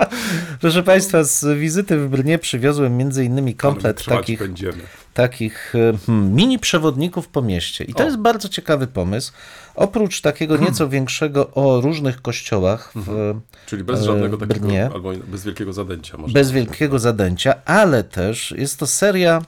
[0.61, 4.77] Proszę Państwa, z wizyty w Brnie przywiozłem między innymi komplet takich, będziemy.
[5.13, 7.83] takich e, hmm, mini przewodników po mieście.
[7.83, 8.05] I to O.
[8.05, 9.31] jest bardzo ciekawy pomysł.
[9.75, 14.89] Oprócz takiego nieco większego o różnych kościołach w, Czyli bez e, żadnego takiego, Brnie.
[14.93, 16.33] albo bez wielkiego zadęcia może.
[16.33, 19.41] bez wielkiego zadęcia, ale też jest to seria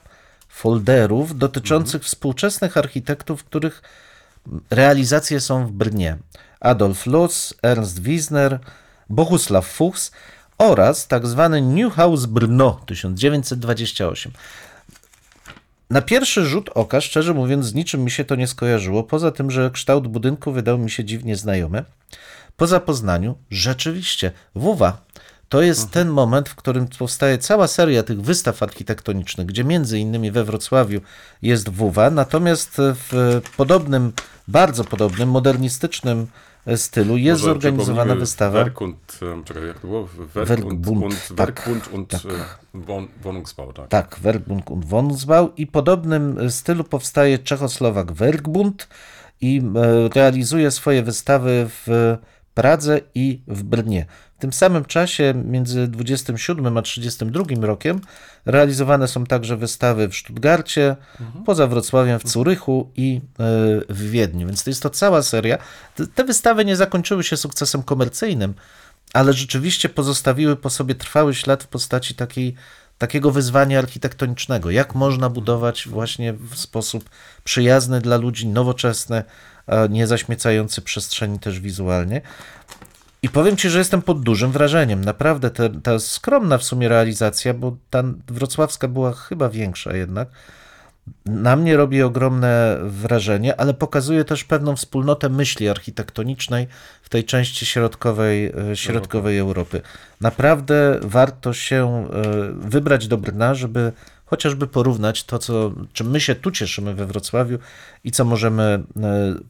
[0.49, 3.81] folderów dotyczących współczesnych architektów, których
[4.71, 6.17] realizacje są w Brnie.
[6.59, 8.59] Adolf Loos, Ernst Wiesner,
[9.09, 10.11] Bohusław Fuchs
[10.59, 14.31] oraz tak zwany New House Brno 1928.
[15.89, 19.51] Na pierwszy rzut oka, szczerze mówiąc, z niczym mi się to nie skojarzyło, poza tym,
[19.51, 21.83] że kształt budynku wydał mi się dziwnie znajomy.
[22.57, 24.97] Po zapoznaniu, rzeczywiście, WUWA
[25.49, 30.31] to jest ten moment, w którym powstaje cała seria tych wystaw architektonicznych, gdzie między innymi
[30.31, 31.01] we Wrocławiu
[31.41, 34.13] jest WUWA, natomiast w podobnym,
[34.47, 36.27] bardzo podobnym, modernistycznym
[36.75, 37.17] stylu.
[37.17, 38.63] Jest Może zorganizowana wystawa.
[38.63, 40.07] Werkund, em, czekaj, jak to było?
[40.33, 42.21] Werkund Werkbund, und, tak, Werkbund und tak.
[42.25, 42.27] e,
[42.73, 43.87] Won- Wohnungsbau, tak.
[43.87, 48.87] Tak, Werkbund und Wohnungsbau i podobnym stylu powstaje Czechosłowak Werkbund
[49.41, 52.17] i e, realizuje swoje wystawy w
[52.53, 54.05] Pradze i w Brnie.
[54.39, 58.01] W tym samym czasie, między 27 a 32 rokiem,
[58.45, 60.95] realizowane są także wystawy w Stuttgarcie,
[61.45, 63.43] poza Wrocławiem w Curychu i e,
[63.89, 64.47] w Wiedniu.
[64.47, 65.57] Więc to jest to cała seria.
[66.15, 68.53] Te- wystawy nie zakończyły się sukcesem komercyjnym,
[69.13, 72.55] ale rzeczywiście pozostawiły po sobie trwały ślad w postaci takiej,
[72.97, 74.71] takiego wyzwania architektonicznego.
[74.71, 77.09] Jak można budować właśnie w sposób
[77.43, 79.23] przyjazny dla ludzi, nowoczesny,
[79.67, 82.21] a nie zaśmiecający przestrzeni też wizualnie.
[83.21, 85.05] I powiem Ci, że jestem pod dużym wrażeniem.
[85.05, 90.29] Naprawdę te, ta skromna w sumie realizacja, bo ta wrocławska była chyba większa jednak,
[91.25, 96.67] na mnie robi ogromne wrażenie, ale pokazuje też pewną wspólnotę myśli architektonicznej
[97.01, 99.81] w tej części środkowej, e, środkowej Europy.
[100.21, 103.91] Naprawdę warto się e, wybrać do Brna, żeby
[104.25, 107.57] chociażby porównać to, co, czym my się tu cieszymy we Wrocławiu
[108.03, 108.83] i co możemy e,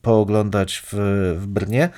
[0.01, 0.93] pooglądać w,
[1.39, 1.89] w Brnie.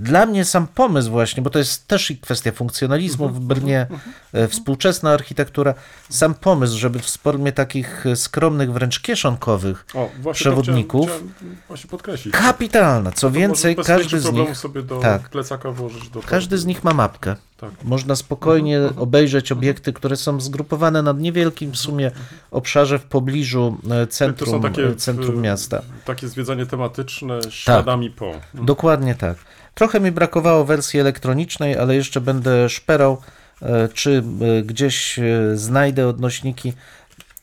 [0.00, 3.86] Dla mnie sam pomysł właśnie, bo to jest też i kwestia funkcjonalizmu w Brnie,
[4.32, 5.74] e, współczesna architektura,
[6.10, 11.32] sam pomysł, żeby w formie takich e, skromnych, wręcz kieszonkowych O, przewodników, chciałem,
[11.64, 12.34] chciałem podkreślić.
[12.34, 13.12] kapitalna.
[13.12, 15.28] Co więcej, każdy z nich, sobie do tak.
[15.28, 17.36] plecaka włożyć do każdy z nich ma mapkę.
[17.56, 17.70] Tak.
[17.84, 22.10] Można spokojnie obejrzeć obiekty, które są zgrupowane na niewielkim w sumie
[22.50, 24.62] obszarze w pobliżu e, centrum,
[24.96, 25.82] centrum miasta.
[26.04, 28.32] takie zwiedzanie tematyczne śladami po.
[28.54, 29.36] Dokładnie tak.
[29.78, 33.22] Trochę mi brakowało wersji elektronicznej, ale jeszcze będę szperał,
[33.62, 34.22] e, czy
[34.58, 35.22] e, gdzieś e,
[35.54, 36.72] znajdę odnośniki.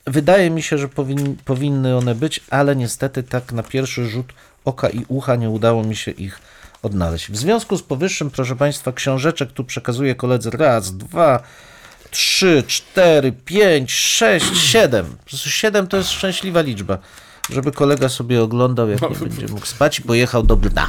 [0.08, 4.34] Wydaje mi się, że powin, powinny one być, ale niestety tak na pierwszy rzut
[4.66, 6.40] oka i ucha nie udało mi się ich
[6.84, 7.32] odnaleźć.
[7.32, 11.44] W związku z powyższym, proszę Państwa, książeczek tu przekazuję koledze raz, dwa,
[12.12, 15.16] trzy, cztery, pięć, sześć, siedem.
[15.28, 16.98] Siedem to jest szczęśliwa liczba.
[17.50, 20.88] Żeby kolega sobie oglądał, jak nie będzie mógł spać i pojechał do Brna.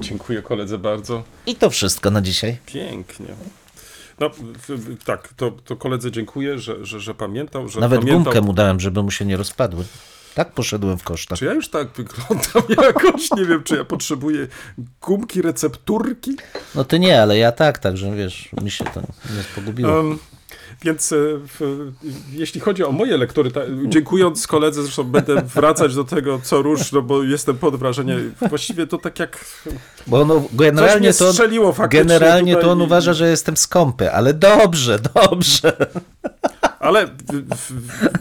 [0.00, 1.22] Dziękuję koledze bardzo.
[1.46, 2.56] I to wszystko na dzisiaj.
[2.66, 3.26] Pięknie.
[4.20, 4.30] No
[5.04, 8.24] tak, to, to koledze dziękuję, że, że, że pamiętał, że Nawet pamiętał.
[8.24, 9.84] gumkę mu dałem, żeby mu się nie rozpadły.
[10.34, 11.38] Tak poszedłem w kosztach.
[11.38, 13.30] Czy ja już tak wyglądam jakoś?
[13.30, 14.46] Nie wiem, czy ja potrzebuję
[15.02, 16.36] gumki, recepturki?
[16.74, 19.92] No ty nie, ale ja tak, także wiesz, mi się to nie pogubiło.
[19.96, 20.18] Um,
[20.82, 21.16] więc e,
[21.58, 21.90] w,
[22.32, 26.92] jeśli chodzi o moje lektury, ta, dziękując koledze, zresztą będę wracać do tego co róż,
[26.92, 28.34] no bo jestem pod wrażeniem.
[28.48, 29.44] Właściwie to tak jak
[30.06, 34.34] Bo no, generalnie to strzeliło faktycznie generalnie to on i- uważa, że jestem skąpy, ale
[34.34, 35.76] dobrze, dobrze.
[36.80, 37.12] Ale w,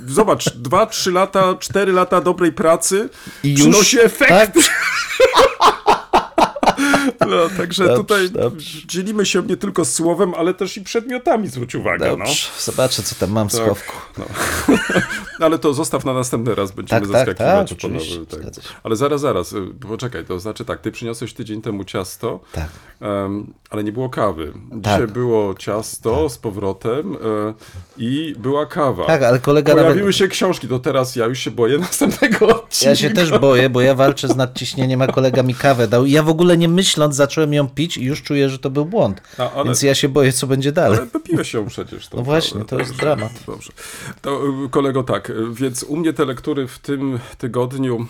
[0.07, 3.09] w, zobacz, dwa, trzy lata, cztery lata dobrej pracy
[3.43, 4.29] I już- przynosi efekt.
[4.29, 4.51] Tak?
[7.19, 8.79] No, także Dobrze, tutaj dobrze.
[8.87, 12.15] dzielimy się nie tylko słowem, ale też i przedmiotami, zwróć uwagę.
[12.19, 12.25] No.
[12.59, 13.93] Zobaczę, co tam mam w Tak, schowku.
[14.17, 14.25] no.
[15.45, 17.69] ale to zostaw na następny raz, będziemy Tak, tak, zaskakiwać.
[18.29, 18.63] tak, tak.
[18.63, 18.69] się.
[18.83, 22.69] Ale zaraz, zaraz, y, poczekaj, to znaczy tak, ty przyniosłeś tydzień temu ciasto, Tak.
[23.01, 24.53] em, ale nie było kawy.
[24.71, 25.11] Dzisiaj Tak.
[25.11, 27.53] było ciasto z powrotem e,
[27.97, 29.05] i była kawa.
[29.05, 30.15] Tak, ale kolega Pojawiły nawet...
[30.15, 32.89] się książki, to teraz ja już się boję następnego odcinka.
[32.89, 36.05] Ja się też boję, bo ja walczę z nadciśnieniem, a kolega mi kawę dał.
[36.05, 36.67] Ja w ogóle nie
[37.13, 39.21] zacząłem ją pić i już czuję, że to był błąd.
[39.37, 40.97] Ale- Więc ja się boję, co będzie dalej.
[40.97, 42.07] Ale wypiłeś się przecież.
[42.07, 43.31] tą No właśnie, to jest dramat.
[43.47, 43.71] Dobrze.
[44.21, 48.07] To y, kolego tak, y, więc u mnie te lektury w tym tygodniu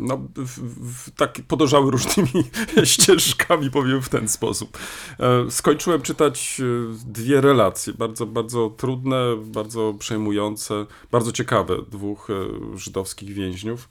[0.00, 0.60] no, w,
[0.92, 2.44] w, tak podążały różnymi
[2.84, 4.78] ścieżkami, powiem w ten sposób.
[5.20, 12.78] E, Skończyłem czytać e, dwie relacje, bardzo, bardzo trudne, bardzo przejmujące, bardzo ciekawe dwóch e,
[12.78, 13.88] żydowskich więźniów.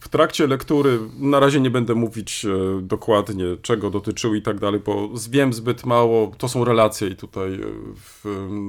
[0.00, 4.80] W trakcie lektury, na razie nie będę mówić e, dokładnie, czego dotyczyły i tak dalej,
[4.84, 6.32] bo wiem zbyt mało.
[6.38, 7.58] To są relacje i tutaj, e,
[7.96, 8.24] w,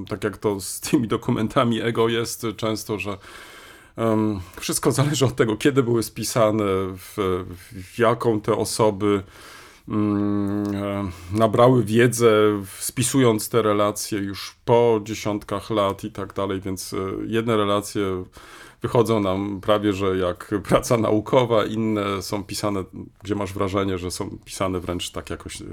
[0.09, 3.17] tak jak to z tymi dokumentami ego jest często, że
[3.95, 6.63] em, wszystko zależy od tego, kiedy były spisane,
[6.97, 7.43] w,
[7.93, 9.23] w jaką te osoby
[9.89, 12.31] mm, e, nabrały wiedzę,
[12.79, 16.95] spisując te relacje już po dziesiątkach lat i tak dalej, więc
[17.27, 18.23] jedne relacje
[18.81, 22.83] wychodzą nam prawie, że jak praca naukowa, inne są pisane,
[23.23, 25.65] gdzie masz wrażenie, że są pisane wręcz tak jakoś e,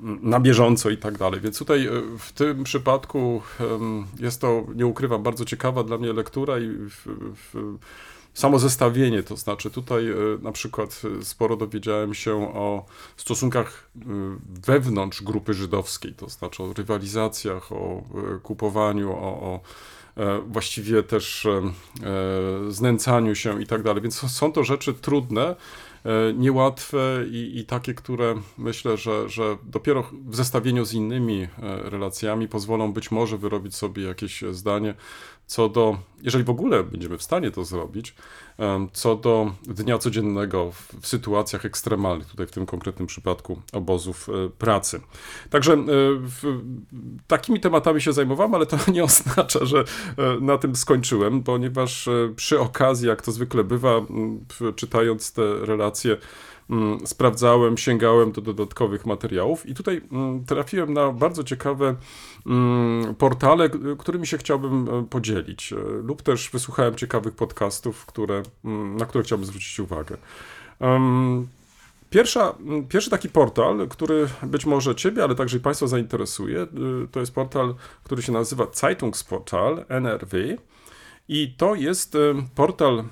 [0.00, 1.40] na bieżąco i tak dalej.
[1.40, 3.42] Więc tutaj e, w tym przypadku
[4.20, 7.06] jest to, nie ukrywam, bardzo ciekawa dla mnie lektura i w,
[7.52, 7.78] w,
[8.34, 12.84] samo zestawienie, to znaczy tutaj e, na przykład sporo dowiedziałem się o
[13.16, 13.90] stosunkach
[14.66, 18.02] wewnątrz grupy żydowskiej, to znaczy o rywalizacjach, o
[18.42, 19.60] kupowaniu, o, o
[20.46, 24.02] właściwie też e, e, znęcaniu się i tak dalej.
[24.02, 25.56] Więc są to rzeczy trudne, e,
[26.34, 31.48] niełatwe i, i takie, które myślę, że, że dopiero w zestawieniu z innymi e,
[31.90, 34.94] relacjami pozwolą być może wyrobić sobie jakieś zdanie
[35.52, 38.14] co do, jeżeli w ogóle będziemy w stanie to zrobić,
[38.58, 44.28] em, co do dnia codziennego w, w sytuacjach ekstremalnych, tutaj w tym konkretnym przypadku obozów
[44.28, 45.00] e, pracy.
[45.50, 45.76] Także e,
[46.18, 46.62] w,
[47.26, 52.32] takimi tematami się zajmowałem, ale to nie oznacza, że e, na tym skończyłem, ponieważ e,
[52.36, 54.00] przy okazji, jak to zwykle bywa,
[54.76, 55.91] czytając te relacje,
[56.70, 61.94] mm, sprawdzałem, sięgałem do dodatkowych materiałów i tutaj mm, trafiłem na bardzo ciekawe
[62.46, 68.42] mm, portale, którymi się chciałbym e, podzielić, e, lub też wysłuchałem ciekawych podcastów, które,
[68.98, 70.16] na które chciałbym zwrócić uwagę.
[72.12, 72.54] Pierwsza,
[72.88, 76.66] pierwszy taki portal, który być może Ciebie, ale także i Państwa zainteresuje, y,
[77.10, 77.74] to jest portal,
[78.04, 80.56] który się nazywa Zeitungsportal NRW.
[81.28, 83.04] I to jest y, portal,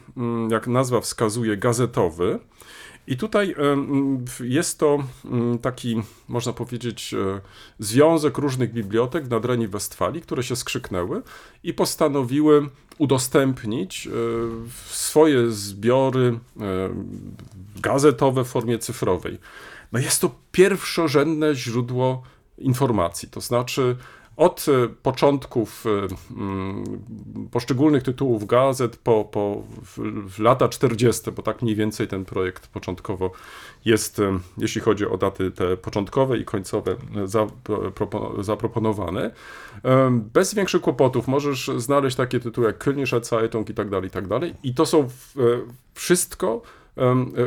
[0.50, 2.38] jak nazwa wskazuje, gazetowy.
[3.06, 3.54] I tutaj
[4.40, 7.40] jest to mm, taki, można powiedzieć, e,
[7.78, 11.22] związek różnych bibliotek w nadrenii Westfalii, które się skrzyknęły
[11.62, 14.10] i postanowiły udostępnić e,
[14.90, 16.60] swoje zbiory e,
[17.80, 19.38] gazetowe w formie cyfrowej.
[19.92, 22.22] No jest to pierwszorzędne źródło
[22.58, 23.96] informacji, to znaczy
[24.40, 25.88] od e, początków e,
[27.50, 29.62] poszczególnych tytułów gazet po, po
[30.38, 33.30] lata 40., bo tak mniej więcej ten projekt początkowo
[33.84, 39.30] jest, e, jeśli chodzi o daty te początkowe i końcowe, zapropo- zaproponowane.
[40.10, 44.28] Bez większych kłopotów możesz znaleźć takie tytuły jak Kölnische Zeitung i tak dalej, i tak
[44.28, 44.54] dalej.
[44.62, 45.08] I to są
[45.94, 46.62] wszystko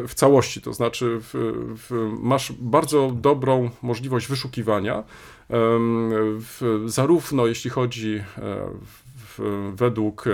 [0.07, 1.33] w całości, to znaczy w,
[1.89, 5.03] w, masz bardzo dobrą możliwość wyszukiwania,
[6.85, 8.23] zarówno jeśli chodzi
[9.39, 10.31] e, według e,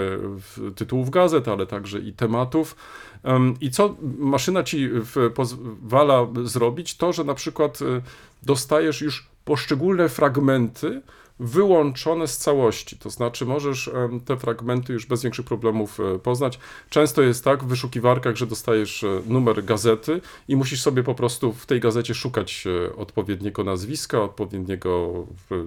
[0.72, 2.76] tytułów gazet, ale także i tematów.
[3.24, 8.02] Em, I co maszyna ci w, pozwala zrobić, to, że na przykład e,
[8.44, 11.02] dostajesz już poszczególne fragmenty
[11.40, 12.98] wyłączone z całości.
[12.98, 13.90] To znaczy, możesz
[14.26, 16.60] te fragmenty już bez większych problemów e, poznać.
[16.90, 21.54] Często jest tak w wyszukiwarkach, że dostajesz e, numer gazety i musisz sobie po prostu
[21.54, 25.14] w tej gazecie szukać e, odpowiedniego nazwiska, odpowiedniego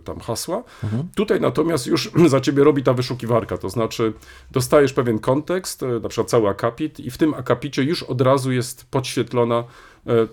[0.04, 0.62] tam hasła.
[1.14, 4.12] Tutaj natomiast już za ciebie robi ta wyszukiwarka, to znaczy
[4.50, 8.87] dostajesz pewien kontekst, na przykład cały akapit i w tym akapicie już od razu jest
[8.90, 9.64] podświetlona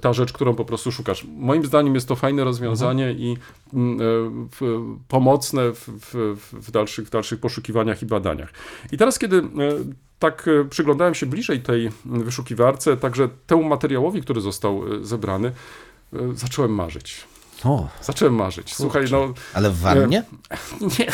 [0.02, 1.26] ta rzecz, którą po prostu szukasz.
[1.38, 3.38] Moim zdaniem jest to fajne rozwiązanie i
[3.74, 4.04] mm, e,
[4.52, 8.54] w, pomocne w, w, w, dalszych, w dalszych poszukiwaniach i badaniach.
[8.92, 9.42] I teraz, kiedy e,
[10.20, 15.52] tak e, przyglądałem się bliżej tej wyszukiwarce, także temu materiałowi, który został e, zebrany,
[16.14, 17.28] e, zacząłem marzyć.
[17.64, 18.76] O, Zacząłem marzyć.
[18.76, 20.24] Słuchaj, no ale w wannie?
[21.00, 21.08] nie,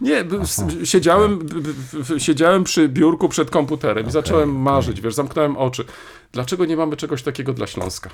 [0.00, 1.38] nie, s- siedziałem,
[2.18, 5.84] siedziałem przy biurku przed komputerem i zacząłem marzyć, wiesz, zamknąłem oczy.
[6.32, 8.10] Dlaczego nie mamy czegoś takiego dla Śląska?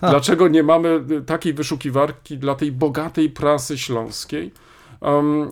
[0.00, 4.52] Dlaczego nie mamy y, takiej wyszukiwarki dla tej bogatej prasy śląskiej?
[5.00, 5.48] Um,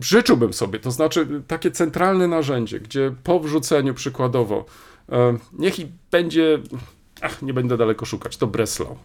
[0.00, 4.64] życzyłbym sobie, to znaczy takie centralne narzędzie, gdzie po wrzuceniu przykładowo,
[5.12, 6.58] e, niech i będzie,
[7.20, 8.96] ach, nie będę daleko szukać, to Breslau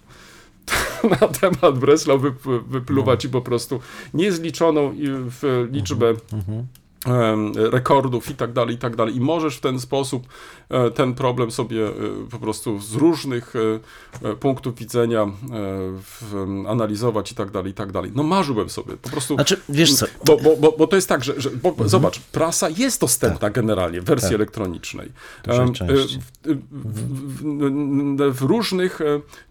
[1.21, 3.79] na temat Breslau wyp- wypluwa ci po prostu
[4.13, 6.17] niezliczoną i- w liczbę em,
[7.71, 9.15] rekordów i tak dalej, i tak dalej.
[9.15, 10.27] I możesz w ten sposób
[10.69, 11.91] e, ten problem sobie e,
[12.31, 13.53] po prostu z różnych
[14.23, 15.27] e, punktów widzenia
[16.67, 18.11] analizować i tak dalej, i tak dalej.
[18.15, 19.35] No marzyłbym sobie, po prostu...
[19.35, 22.69] Znaczy, wiesz co, Bo, bo, bo, bo to jest tak, że, że bo, zobacz, prasa
[22.69, 24.35] jest dostępna generalnie w wersji Tak.
[24.35, 25.11] elektronicznej.
[25.47, 25.77] W,
[26.41, 26.57] w,
[28.17, 28.99] w, w różnych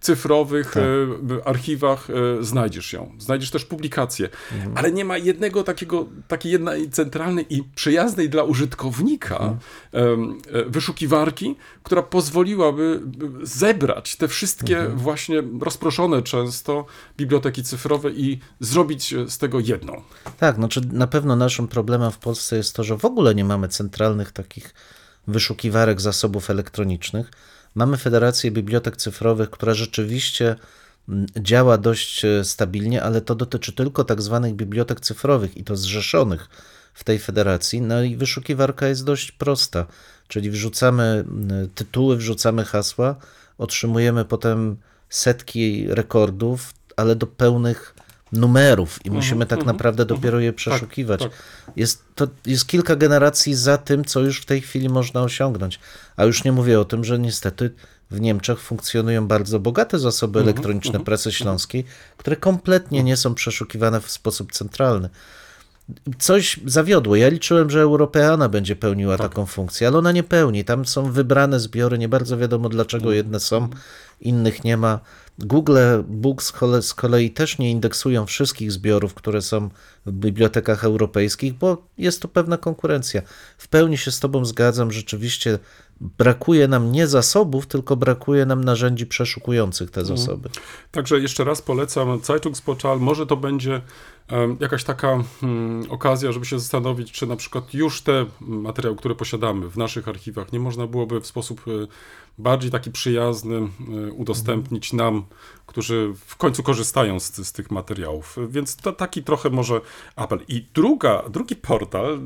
[0.01, 0.83] cyfrowych Tak.
[1.45, 2.09] archiwach
[2.41, 3.13] znajdziesz ją.
[3.19, 4.79] Znajdziesz też publikacje, Mhm.
[4.79, 9.57] ale nie ma jednego takiego, takiej jednej centralnej i przyjaznej dla użytkownika
[9.92, 10.38] Mhm.
[10.53, 13.01] e, wyszukiwarki, która pozwoliłaby
[13.42, 14.98] e, zebrać te wszystkie Mhm.
[14.98, 20.03] właśnie rozproszone często biblioteki cyfrowe i zrobić e, z tego jedną.
[20.38, 23.68] Tak, znaczy na pewno naszym problemem w Polsce jest to, że w ogóle nie mamy
[23.68, 24.74] centralnych takich
[25.27, 27.31] wyszukiwarek zasobów elektronicznych.
[27.74, 30.57] Mamy Federację Bibliotek Cyfrowych, która rzeczywiście
[31.09, 36.48] mm, działa dość stabilnie, ale to dotyczy tylko tak zwanych bibliotek cyfrowych i to zrzeszonych
[36.99, 37.81] w tej federacji.
[37.81, 39.87] No i wyszukiwarka jest dość prosta,
[40.29, 43.17] czyli wrzucamy mm, tytuły, wrzucamy hasła,
[43.59, 44.77] otrzymujemy potem
[45.09, 47.95] setki rekordów, ale do pełnych
[48.33, 51.20] numerów i musimy tak naprawdę dopiero je przeszukiwać.
[51.20, 51.31] tak.
[51.77, 55.81] Jest, to jest kilka generacji za tym, co już w tej chwili można osiągnąć.
[56.16, 57.70] A już nie mówię o tym, że niestety
[58.11, 61.85] w Niemczech funkcjonują bardzo bogate zasoby elektroniczne prasy śląskiej,
[62.16, 65.11] które kompletnie nie są przeszukiwane w sposób centralny.
[66.18, 67.16] Coś zawiodło.
[67.16, 70.64] Ja liczyłem, że Europeana będzie pełniła taką funkcję, ale ona nie pełni.
[70.64, 73.68] Tam są wybrane zbiory, nie bardzo wiadomo dlaczego jedne są,
[74.20, 75.01] innych nie ma.
[75.39, 75.78] Google
[76.09, 79.70] Books z kolei też nie indeksują wszystkich zbiorów, które są
[80.07, 83.22] w bibliotekach europejskich, bo jest to pewna konkurencja.
[83.59, 85.59] W pełni się z Tobą zgadzam, rzeczywiście
[86.01, 90.49] brakuje nam nie zasobów, tylko brakuje nam narzędzi przeszukujących te zasoby.
[90.93, 93.01] Także jeszcze raz polecam Zeitungsportal.
[93.01, 93.80] Może to będzie
[94.61, 99.68] jakaś taka mm, okazja, żeby się zastanowić, czy na przykład już te materiały, które posiadamy
[99.68, 101.70] w naszych archiwach, nie można byłoby w sposób e,
[102.39, 105.24] bardziej taki przyjazny e, udostępnić nam,
[105.66, 108.37] którzy w końcu korzystają z, z tych materiałów.
[108.49, 109.81] Więc to taki trochę może
[110.16, 110.41] apel.
[110.49, 112.18] I druga, drugi portal, e,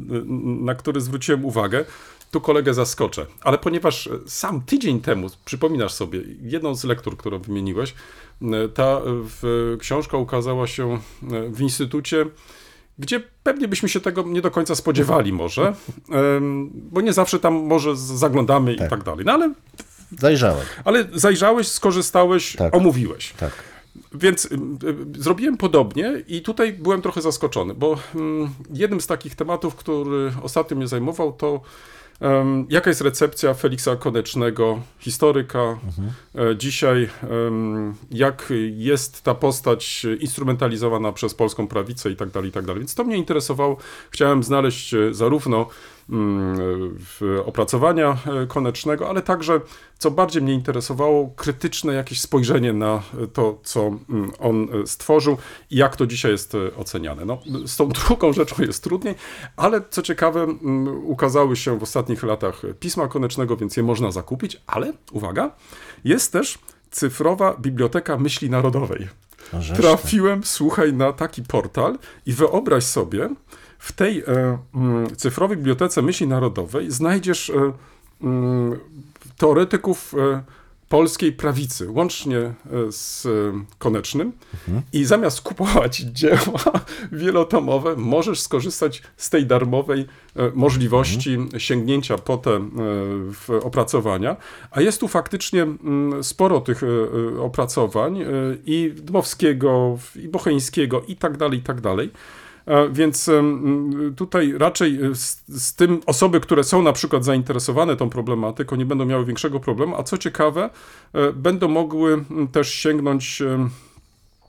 [0.65, 1.85] na który zwróciłem uwagę,
[2.33, 7.95] tu kolegę zaskoczę, ale ponieważ sam tydzień temu, przypominasz sobie, jedną z lektur, którą wymieniłeś,
[8.75, 10.99] ta w, książka ukazała się
[11.51, 12.27] w instytucie,
[12.99, 15.75] gdzie pewnie byśmy się tego nie do końca spodziewali może,
[16.75, 19.25] bo nie zawsze tam może zaglądamy i tak dalej.
[19.25, 19.53] No ale,
[20.19, 20.67] Zajrzałem.
[20.85, 22.77] ale zajrzałeś, skorzystałeś, Tak.
[22.77, 23.33] omówiłeś.
[23.33, 23.53] Tak.
[24.15, 24.49] Więc
[25.19, 30.77] zrobiłem podobnie i tutaj byłem trochę zaskoczony, bo mm, jednym z takich tematów, który ostatnio
[30.77, 31.61] mnie zajmował, to
[32.69, 35.79] jaka jest recepcja Feliksa Konecznego, historyka,
[36.35, 37.09] e, dzisiaj,
[38.11, 42.81] jak jest ta postać instrumentalizowana przez polską prawicę i tak dalej, i tak dalej.
[42.81, 43.77] Więc to mnie interesowało.
[44.11, 45.67] Chciałem znaleźć e, zarówno
[47.47, 49.61] opracowania e, Konecznego, ale także,
[49.99, 53.03] co bardziej mnie interesowało, krytyczne jakieś spojrzenie na
[53.33, 55.37] to, co mm, on e, stworzył
[55.71, 57.25] i jak to dzisiaj jest e, oceniane.
[57.25, 59.15] No, z tą drugą rzeczą jest trudniej,
[59.57, 64.63] ale co ciekawe, mm, ukazały się w ostatnich latach pisma Konecznego, więc je można zakupić,
[64.67, 65.51] ale uwaga,
[66.05, 66.59] jest też
[66.91, 69.09] cyfrowa biblioteka myśli narodowej.
[69.77, 73.29] Trafiłem, słuchaj, na taki portal i wyobraź sobie,
[73.83, 77.73] w tej e, mm, cyfrowej bibliotece myśli narodowej znajdziesz e,
[78.23, 78.79] mm,
[79.37, 80.43] teoretyków e,
[80.89, 82.53] polskiej prawicy, łącznie
[82.91, 83.29] z
[83.79, 84.33] Konecznym.
[84.93, 86.61] I zamiast kupować dzieła
[87.13, 90.07] wielotomowe, możesz skorzystać z tej darmowej
[90.55, 92.61] możliwości sięgnięcia po te
[93.63, 94.37] opracowania.
[94.71, 96.83] A jest tu faktycznie mm, sporo tych
[97.41, 98.19] opracowań
[98.67, 102.11] i Dmowskiego, i Bocheńskiego i tak dalej, i tak dalej.
[102.67, 103.31] E, Więc
[104.17, 108.87] tutaj raczej e, z, z tym osoby, które są na przykład zainteresowane tą problematyką, nie
[108.87, 110.71] będą miały większego problemu, a co ciekawe,
[111.13, 113.43] e, będą mogły też sięgnąć,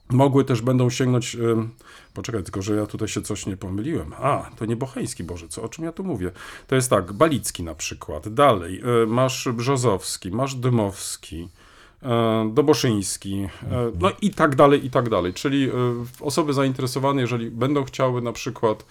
[0.09, 1.37] mogły też będą sięgnąć,
[2.13, 4.11] poczekaj, tylko że ja tutaj się coś nie pomyliłem.
[4.17, 6.31] A, to nie Bocheński, Boże, co, o czym ja tu mówię?
[6.67, 11.49] To jest tak, Balicki na przykład, dalej, masz Brzozowski, masz Dymowski,
[12.53, 13.33] Doboszyński,
[13.71, 15.33] e, no i tak dalej, i tak dalej.
[15.33, 15.71] Czyli e,
[16.19, 18.85] osoby zainteresowane, jeżeli będą chciały na przykład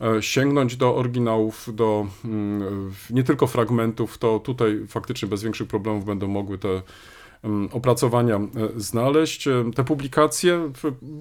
[0.00, 6.04] e, sięgnąć do oryginałów, do mm, nie tylko fragmentów, to tutaj faktycznie bez większych problemów
[6.04, 6.82] będą mogły te
[7.72, 8.40] opracowania e,
[8.76, 9.48] znaleźć.
[9.74, 10.72] Te publikacje,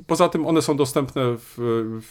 [0.08, 1.54] poza tym one są dostępne w,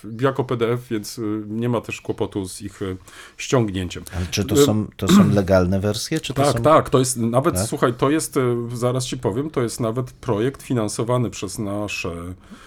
[0.04, 2.96] w, jako PDF, więc e, nie ma też kłopotu z ich e,
[3.36, 4.04] ściągnięciem.
[4.16, 6.20] Ale czy to są, to są legalne wersje?
[6.20, 6.62] Czy to Tak, są...
[6.62, 7.66] tak, to jest nawet, Tak?
[7.66, 8.38] słuchaj, to jest,
[8.74, 12.12] zaraz ci powiem, to jest nawet projekt finansowany przez nasze,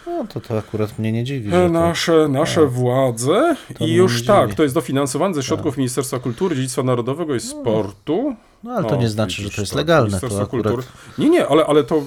[0.08, 1.48] No, to, to akurat mnie nie dziwi.
[1.48, 1.70] e, Że to...
[1.70, 4.48] nasze, nasze władze To i już tak.
[4.48, 4.58] Tak.
[4.58, 8.36] to jest dofinansowane ze środków Ministerstwa Kultury, Dziedzictwa Narodowego i Sportu.
[8.64, 10.20] No, ale to O, nie znaczy, widzisz, że to jest tak, legalne.
[10.20, 10.76] To akurat...
[11.18, 12.02] Nie, nie, ale, ale to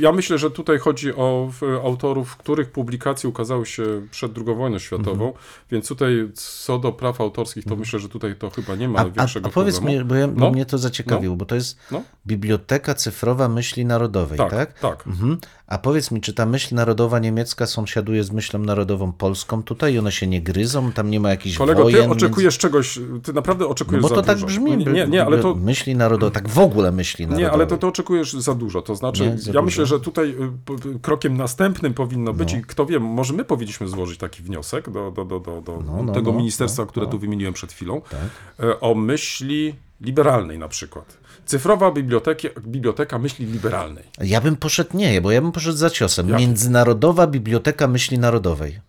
[0.00, 1.50] ja myślę, że tutaj chodzi o
[1.84, 5.32] autorów, których publikacje ukazały się przed II wojną światową, Mhm.
[5.70, 9.02] więc tutaj co do praw autorskich, to myślę, że tutaj to chyba nie ma A,
[9.02, 9.98] a, większego a powiedz problemu.
[9.98, 10.50] mi, bo, ja, bo No.
[10.50, 12.02] mnie to zaciekawiło, bo to jest No.
[12.26, 14.50] Biblioteka Cyfrowa Myśli Narodowej, tak?
[14.50, 15.06] Tak, tak.
[15.06, 15.38] Mhm.
[15.66, 19.98] A powiedz mi, czy ta myśl narodowa niemiecka sąsiaduje z myślą narodową polską tutaj i
[19.98, 20.92] one się nie gryzą?
[20.92, 22.04] Tam nie ma jakichś Kolego, wojen?
[22.04, 24.46] ty oczekujesz czegoś, ty naprawdę No oczekujesz bo za to tak dużo.
[24.46, 24.76] brzmi.
[24.76, 27.44] Nie, nie, nie, ale to, Myśli narodowe, tak w ogóle myśli narodowej.
[27.44, 28.82] nie, ale to, to oczekujesz za dużo.
[28.82, 29.62] To znaczy, Nie, ja dużo.
[29.62, 30.34] myślę, że tutaj y,
[30.64, 32.58] p- krokiem następnym powinno być No.
[32.58, 36.02] i kto wie, może my powinniśmy złożyć taki wniosek do, do, do, do, do No,
[36.02, 37.12] no, tego no, ministerstwa, no, które no.
[37.12, 38.64] tu wymieniłem przed chwilą, Tak.
[38.68, 41.18] y, o myśli liberalnej na przykład.
[41.46, 44.04] Cyfrowa biblioteki, biblioteka myśli liberalnej.
[44.20, 46.28] Ja bym poszedł, nie, bo ja bym poszedł za ciosem.
[46.28, 46.38] Jak?
[46.40, 48.80] Międzynarodowa Biblioteka Myśli Narodowej.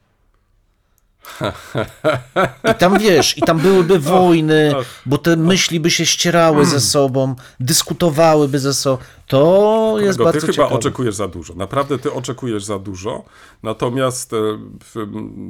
[2.71, 4.73] I tam wiesz, i tam byłyby wojny,
[5.05, 9.03] bo te myśli by się ścierały ze sobą, dyskutowałyby ze sobą.
[9.28, 10.75] To jest Kolego, ty bardzo chyba ciekawe.
[10.75, 11.53] oczekujesz za dużo.
[11.53, 13.23] Naprawdę ty oczekujesz za dużo.
[13.63, 14.38] Natomiast e,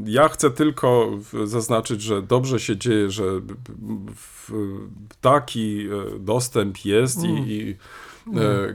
[0.06, 1.10] ja chcę tylko
[1.44, 3.24] zaznaczyć, że dobrze się dzieje, że
[5.22, 7.38] taki e, dostęp jest Mm.
[7.38, 7.76] i, i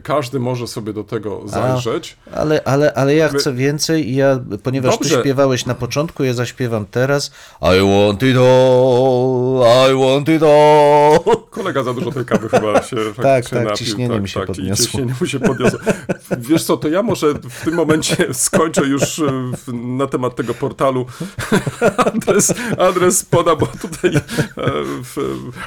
[0.03, 2.17] Każdy może sobie do tego zajrzeć.
[2.35, 5.15] Ale, ale, ale ja chcę więcej i ja, ponieważ Dobrze.
[5.15, 7.33] ty śpiewałeś na początku, ja zaśpiewam teraz.
[7.61, 11.19] I want it all, I want it all.
[11.51, 13.77] Kolega za dużo tej kawy chyba się faktycznie tak, napił.
[13.77, 14.87] ciśnienie mi się i podniosło.
[14.87, 15.79] ciśnienie mu się podniosło.
[16.49, 19.33] Wiesz co, to ja może w tym momencie skończę już e,
[19.73, 21.07] na temat tego portalu.
[21.97, 24.17] adres, adres poda, bo tutaj...
[24.17, 24.23] e,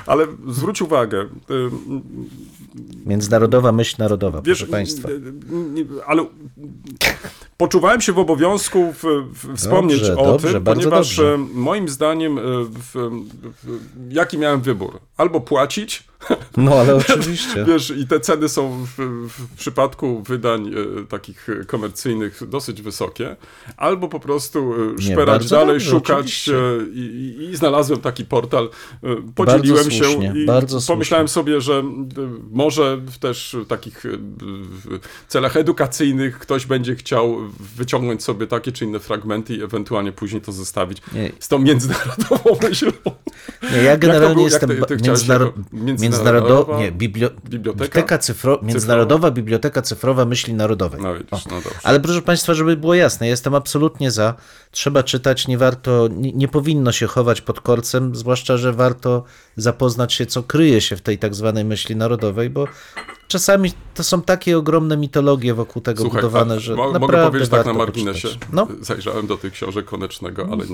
[0.06, 1.28] ale zwróć uwagę, e,
[3.06, 5.10] Międzynarodowa myśl narodowa, Wiesz, proszę Państwa.
[6.08, 6.26] ale
[7.58, 9.04] poczuwałem się w obowiązku w,
[9.34, 11.34] w, wspomnieć Dobrze, o dobrze, tym, ponieważ dobrze.
[11.34, 13.10] e, moim zdaniem e, w,
[14.10, 15.00] jaki miałem wybór?
[15.18, 16.04] Albo płacić,
[16.58, 17.66] No ale oczywiście.
[17.68, 20.72] wiesz, i te ceny są w, w przypadku wydań
[21.02, 23.36] e, takich e, komercyjnych dosyć wysokie,
[23.78, 26.54] albo po prostu e, szperać bardzo dalej, dobrze, szukać e,
[26.94, 27.00] i,
[27.40, 28.70] i, i znalazłem taki portal,
[29.04, 32.10] e, podzieliłem Bardzo się słusznie, i bardzo pomyślałem sobie, że m,
[32.52, 34.10] może w też w takich e,
[35.28, 37.38] celach edukacyjnych ktoś będzie chciał
[37.76, 41.32] wyciągnąć sobie takie czy inne fragmenty i ewentualnie później to zestawić Nie.
[41.40, 42.92] z tą międzynarodową myślą.
[43.72, 44.86] Nie, ja generalnie jestem ba-
[46.80, 47.30] nie, biblio...
[47.50, 48.18] biblioteka?
[48.18, 48.60] cyfro...
[48.62, 51.02] Międzynarodowa Biblioteka Cyfrowa Myśli Narodowej.
[51.02, 51.62] No widzisz, no.
[51.84, 54.34] Ale proszę Państwa, żeby było jasne, ja jestem absolutnie za.
[54.72, 59.24] Trzeba czytać, nie warto, nie, nie powinno się chować pod korcem, zwłaszcza, że warto
[59.56, 62.68] zapoznać się, co kryje się w tej tak zwanej myśli narodowej, bo
[63.28, 67.50] czasami to są takie ogromne mitologie wokół tego Słuchaj, budowane, że mo- naprawdę mogę powiedzieć
[67.50, 68.28] tak na marginesie.
[68.54, 70.66] No, Zajrzałem do tych książek Konecznego, ale,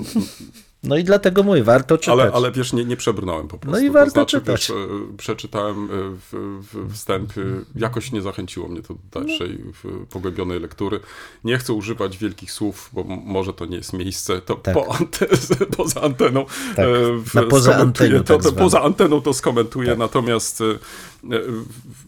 [0.82, 2.20] no i dlatego mówię, warto czytać.
[2.20, 3.80] ale, ale wiesz, nie, nie przebrnąłem po prostu.
[3.80, 4.60] No i warto to znaczy, czytać.
[4.60, 5.88] Wiesz, e, przeczytałem e,
[6.32, 7.32] w, w wstęp,
[7.76, 11.00] jakoś nie zachęciło mnie to do dalszej w, pogłębionej lektury.
[11.44, 14.40] Nie chcę używać wielkich słów, bo może to nie jest miejsce.
[14.40, 14.74] To Tak.
[14.74, 15.26] po ante,
[15.76, 16.44] poza anteną
[16.76, 16.88] Tak, e,
[17.24, 17.92] w- na poza to,
[18.24, 18.56] tak to zwane.
[18.58, 21.40] Poza anteną to skomentuję, natomiast e, e,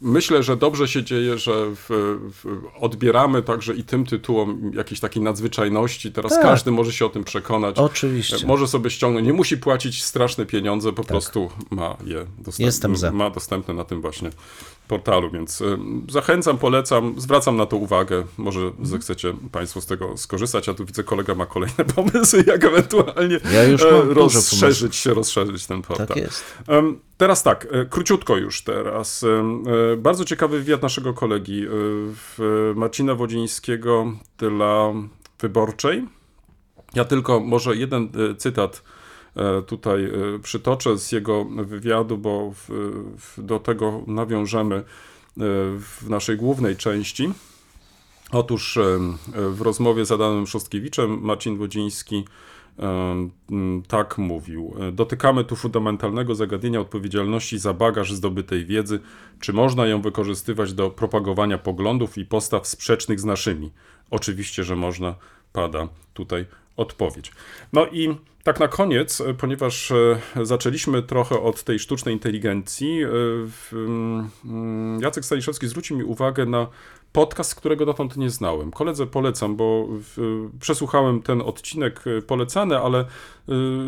[0.02, 1.86] myślę, że dobrze się dzieje, że w,
[2.32, 6.12] w, odbieramy także i tym tytułom jakiejś takiej nadzwyczajności.
[6.12, 6.42] Teraz Tak.
[6.42, 7.78] każdy może się o tym przekonać.
[7.78, 8.46] Oczywiście.
[8.46, 12.60] Może sobie ściągnąć, nie musi płacić straszne pieniądze, po prostu ma je dostępne, Tak.
[12.60, 13.10] Jestem za.
[13.12, 14.30] ma dostępne na tym właśnie
[14.88, 18.86] portalu, więc y, zachęcam, polecam, zwracam na to uwagę, może Mhm.
[18.86, 23.60] zechcecie Państwo z tego skorzystać, a tu widzę kolega ma kolejne pomysły, jak ewentualnie Ja
[23.62, 23.76] e,
[24.14, 26.06] rozszerzyć się, rozszerzyć ten portal.
[26.06, 26.44] Tak jest.
[27.16, 29.22] Teraz tak, e, króciutko już teraz.
[29.24, 31.66] E, Bardzo ciekawy wywiad naszego kolegi
[32.74, 34.92] Marcina Wodzińskiego dla
[35.40, 36.04] Wyborczej.
[36.94, 38.82] Ja tylko może jeden e, cytat
[39.36, 40.10] e, tutaj e,
[40.42, 42.70] przytoczę z jego wywiadu, bo w,
[43.18, 44.84] w, do tego nawiążemy
[45.78, 47.32] w naszej głównej części.
[48.32, 48.78] Otóż
[49.50, 52.24] w rozmowie z Adamem Szostkiewiczem Marcin Wodziński
[53.88, 54.74] tak mówił.
[54.92, 59.00] Dotykamy tu fundamentalnego zagadnienia odpowiedzialności za bagaż zdobytej wiedzy.
[59.40, 63.70] Czy można ją wykorzystywać do propagowania poglądów i postaw sprzecznych z naszymi?
[64.10, 65.14] Oczywiście, że można,
[65.52, 66.46] pada tutaj
[66.76, 67.32] odpowiedź.
[67.72, 73.08] No i tak na koniec, e, ponieważ e, zaczęliśmy trochę od tej sztucznej inteligencji, e,
[73.72, 76.66] mm, Jacek Staniszewski zwrócił mi uwagę na
[77.12, 78.70] podcast, którego dotąd nie znałem.
[78.70, 79.88] Koledze polecam, bo
[80.60, 83.04] przesłuchałem ten odcinek polecany, ale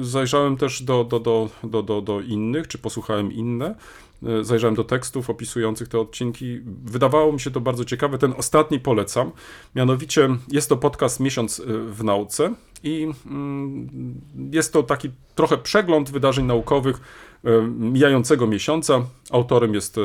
[0.00, 3.74] zajrzałem też do, do, do, do, do, do innych, czy posłuchałem inne.
[4.22, 6.60] E, Zajrzałem do tekstów opisujących te odcinki.
[6.84, 8.18] Wydawało mi się to bardzo ciekawe.
[8.18, 9.32] Ten ostatni polecam.
[9.74, 14.20] Mianowicie jest to podcast Miesiąc e, w nauce i mm,
[14.52, 17.00] jest to taki trochę przegląd wydarzeń naukowych
[17.44, 19.02] e, mijającego miesiąca.
[19.30, 19.96] Autorem jest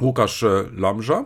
[0.00, 0.44] Łukasz
[0.76, 1.24] Lamża.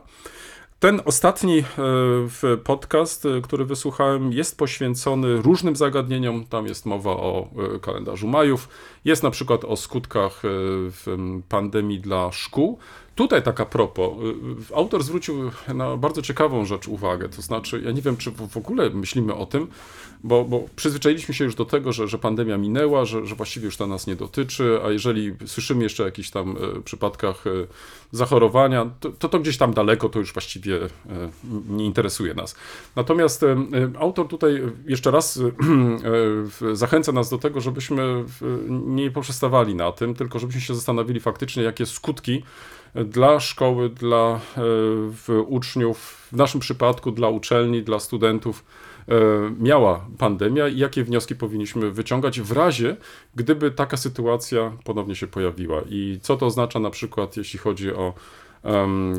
[0.83, 6.45] Ten ostatni e, podcast, e, który wysłuchałem, jest poświęcony różnym zagadnieniom.
[6.47, 8.69] Tam jest mowa o e, kalendarzu Majów,
[9.05, 10.43] jest na przykład o skutkach
[11.49, 12.79] pandemii dla szkół.
[13.15, 14.13] Tutaj taka propos,
[14.71, 18.57] e, autor zwrócił na bardzo ciekawą rzecz uwagę, to znaczy, ja nie wiem, czy w
[18.57, 19.67] ogóle myślimy o tym,
[20.25, 23.77] bo, bo przyzwyczailiśmy się już do tego, że, że pandemia minęła, że, że właściwie już
[23.77, 27.45] to nas nie dotyczy, a jeżeli słyszymy jeszcze o jakichś tam e, przypadkach
[28.13, 30.79] zachorowania, to, to to gdzieś tam daleko, to już właściwie
[31.69, 32.57] nie interesuje nas.
[32.97, 33.45] Natomiast
[33.99, 35.41] autor tutaj jeszcze raz
[36.73, 38.25] zachęca nas do tego, żebyśmy
[38.71, 42.43] nie poprzestawali na tym, tylko żebyśmy się zastanowili faktycznie, jakie skutki
[42.95, 44.41] dla szkoły, dla
[45.29, 48.65] e, uczniów, w naszym przypadku dla uczelni, dla studentów
[49.09, 49.15] e,
[49.59, 52.97] miała pandemia i jakie wnioski powinniśmy wyciągać w razie,
[53.35, 55.83] gdyby taka sytuacja ponownie się pojawiła.
[55.89, 58.15] I co to oznacza na przykład, jeśli chodzi o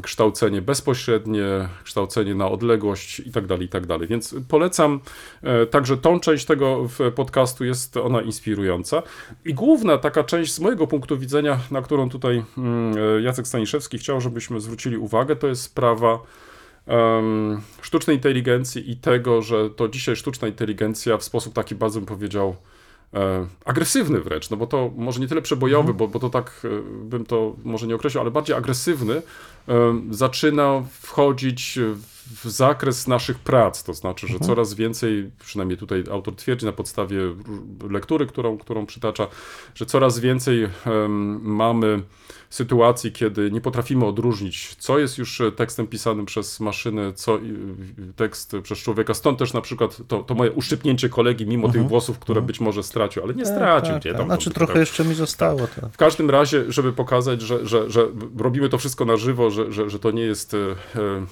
[0.02, 1.44] kształcenie bezpośrednie,
[1.84, 3.84] kształcenie na odległość i tak dalej, i tak.
[4.08, 5.00] Więc polecam
[5.41, 9.04] e, także tą część tego podcastu, jest ona inspirująca.
[9.46, 13.98] I główna taka część z mojego punktu widzenia, na którą tutaj mm, e, Jacek Staniszewski
[13.98, 16.20] chciał, żebyśmy zwrócili uwagę, to jest sprawa
[17.82, 22.56] sztucznej inteligencji i tego, że to dzisiaj sztuczna inteligencja w sposób taki bardzo bym powiedział
[23.66, 26.70] agresywny wręcz, no bo to może nie tyle przebojowy, bo, bo to tak e,
[27.03, 29.22] bym to może nie określił, ale bardziej agresywny,
[29.68, 31.80] e, zaczyna wchodzić
[32.43, 37.20] w zakres naszych prac, to znaczy, że coraz więcej, przynajmniej tutaj autor twierdzi na podstawie
[37.89, 39.28] lektury, którą, którą przytacza,
[39.76, 40.70] że coraz więcej
[41.41, 42.03] mamy
[42.54, 47.39] sytuacji, kiedy nie potrafimy odróżnić, co jest już e, tekstem pisanym przez maszynę, co
[48.16, 49.14] tekst przez człowieka.
[49.14, 52.84] Stąd też na przykład to, to moje uszczypnięcie kolegi, mimo tych włosów, które być może
[52.84, 53.93] stracił, ale nie stracił.
[53.93, 54.26] Tak, gdzie tak.
[54.26, 55.60] Znaczy trochę jeszcze mi zostało.
[55.60, 55.89] To.
[55.89, 59.89] w każdym razie, żeby pokazać, że, że, że robimy to wszystko na żywo, że, że,
[59.89, 61.26] że to nie jest e, e, e,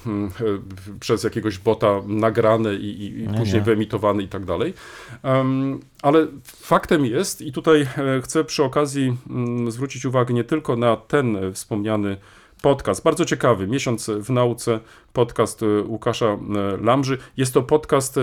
[1.00, 3.64] przez jakiegoś bota nagrane i, i, i później nie.
[3.64, 4.74] wyemitowane i tak dalej.
[5.22, 10.76] Em, ale faktem jest, i tutaj e, chcę przy okazji mm, zwrócić uwagę nie tylko
[10.76, 12.16] na ten e, wspomniany
[12.62, 14.80] podcast, bardzo ciekawy, Miesiąc w nauce,
[15.12, 16.38] podcast e, Łukasza
[16.80, 17.18] Lamży.
[17.36, 18.16] Jest to podcast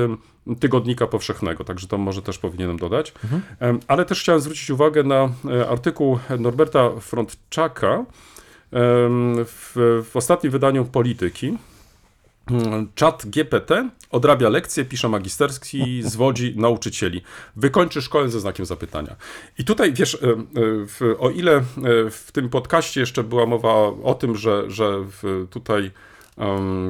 [0.60, 3.14] Tygodnika Powszechnego, także to może też powinienem dodać.
[3.60, 5.30] Em, Ale też chciałem zwrócić uwagę na
[5.70, 8.06] artykuł Norberta Frontczaka
[9.46, 11.58] w, w ostatnim wydaniu Polityki.
[12.96, 17.22] Czat GPT odrabia lekcje, pisze magisterski, zwodzi nauczycieli.
[17.56, 19.16] Wykończy szkołę ze znakiem zapytania.
[19.60, 20.36] I tutaj, wiesz, e, e,
[20.88, 21.64] w, o ile e,
[22.12, 23.74] w tym podcaście jeszcze była mowa
[24.04, 25.06] o tym, że, że
[25.50, 25.92] tutaj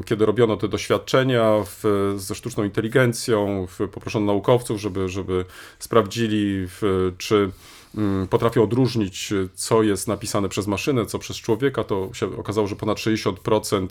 [0.05, 5.45] kiedy robiono te doświadczenia w, ze sztuczną inteligencją, w, poproszono naukowców, żeby, żeby
[5.79, 7.51] sprawdzili, w, czy
[7.97, 12.75] mm, potrafią odróżnić, co jest napisane przez maszynę, co przez człowieka, to się okazało, że
[12.75, 13.87] ponad 60%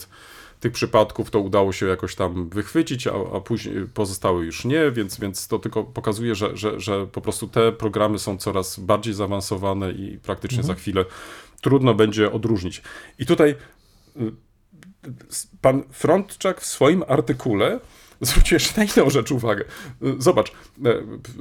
[0.61, 5.21] tych przypadków to udało się jakoś tam wychwycić, a, a później pozostałe już nie, więc,
[5.21, 9.93] więc to tylko pokazuje, że, że, że po prostu te programy są coraz bardziej zaawansowane
[9.93, 11.05] i praktycznie za chwilę
[11.61, 12.83] trudno będzie odróżnić.
[13.19, 13.55] I tutaj
[14.17, 14.33] y,
[15.61, 17.81] pan Frontczak w swoim artykule
[18.21, 19.65] zwrócił jeszcze na inną rzecz uwagę.
[20.19, 20.53] Zobacz,
[20.85, 20.95] e,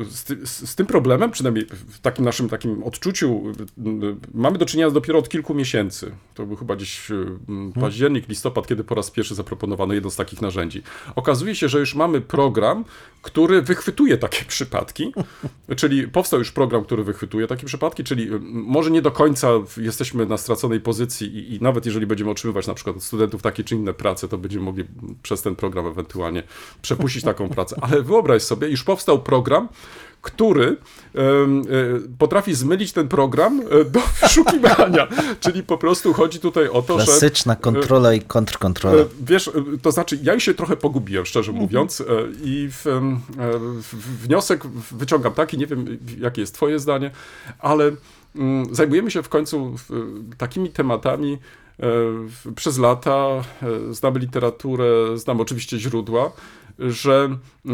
[0.09, 4.91] z, ty, z, tym problemem, przynajmniej w takim naszym takim odczuciu, y, mamy do czynienia
[4.91, 6.11] dopiero od kilku miesięcy.
[6.33, 7.13] To był chyba gdzieś y,
[7.49, 10.83] m, październik, listopad, kiedy po raz pierwszy zaproponowano jedno z takich narzędzi.
[11.15, 12.85] Okazuje się, że już mamy program,
[13.21, 15.13] który wychwytuje takie przypadki,
[15.75, 19.47] czyli powstał już program, który wychwytuje takie przypadki, czyli może nie do końca
[19.77, 23.63] jesteśmy na straconej pozycji i, i nawet jeżeli będziemy otrzymywać na przykład od studentów takie
[23.63, 24.83] czy inne prace, to będziemy mogli
[25.23, 26.43] przez ten program ewentualnie
[26.81, 27.75] przepuścić taką pracę.
[27.81, 29.67] Ale wyobraź sobie, już powstał program,
[30.21, 31.19] który e,
[32.17, 35.07] potrafi zmylić ten program e, do wyszukiwania.
[35.39, 39.01] Czyli po prostu chodzi tutaj o to, że Klasyczna kontrola i kontrkontrola.
[39.01, 39.51] E, Wiesz, e,
[39.81, 42.03] to znaczy, ja się trochę pogubiłem, szczerze mówiąc, e,
[42.43, 43.01] i w, e,
[43.81, 47.11] w, wniosek wyciągam taki, nie wiem, jakie jest Twoje zdanie,
[47.59, 47.91] ale
[48.35, 49.75] mm, zajmujemy się w końcu
[50.37, 51.37] takimi tematami e,
[52.55, 53.43] przez lata,
[53.89, 56.31] e, znamy literaturę, znamy oczywiście źródła,
[56.79, 57.69] że e,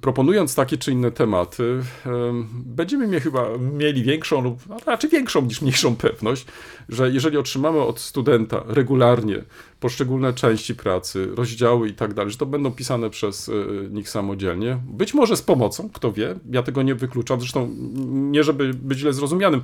[0.00, 2.10] proponując takie czy inne tematy, e,
[2.52, 6.46] będziemy mie- chyba mieli większą lub a raczej większą niż mniejszą pewność,
[6.88, 9.42] że jeżeli otrzymamy od studenta regularnie
[9.80, 13.52] poszczególne części pracy, rozdziały i tak dalej, że to będą pisane przez e,
[13.90, 17.74] nich samodzielnie, być może z pomocą, kto wie, ja tego nie wykluczam, zresztą
[18.08, 19.62] nie żeby być źle zrozumianym,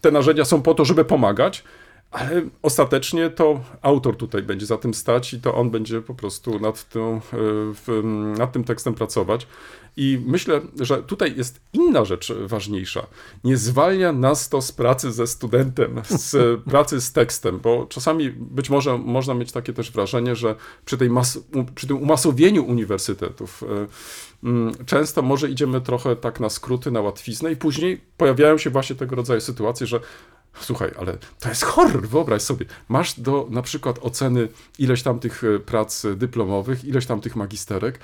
[0.00, 1.64] te narzędzia są po to, żeby pomagać,
[2.10, 6.58] ale ostatecznie to autor tutaj będzie za tym stać i to on będzie po prostu
[6.60, 7.20] nad, tą,
[7.88, 8.02] e,
[8.38, 9.46] nad tym tekstem pracować.
[9.96, 13.06] I myślę, że tutaj jest inna rzecz ważniejsza.
[13.44, 16.36] Nie zwalnia nas to z pracy ze studentem, z
[16.70, 20.54] pracy z tekstem, bo czasami być może można mieć takie też wrażenie, że
[20.84, 21.40] przy, tej mas-
[21.74, 23.86] przy tym umasowieniu uniwersytetów e,
[24.86, 29.16] często może idziemy trochę tak na skróty, na łatwiznę i później pojawiają się właśnie tego
[29.16, 30.00] rodzaju sytuacje, że
[30.60, 32.66] Słuchaj, ale to jest horror, wyobraź sobie.
[32.88, 34.48] Masz do na przykład oceny
[34.78, 37.98] ileś tam tych e, prac dyplomowych, ileś tam tych magisterek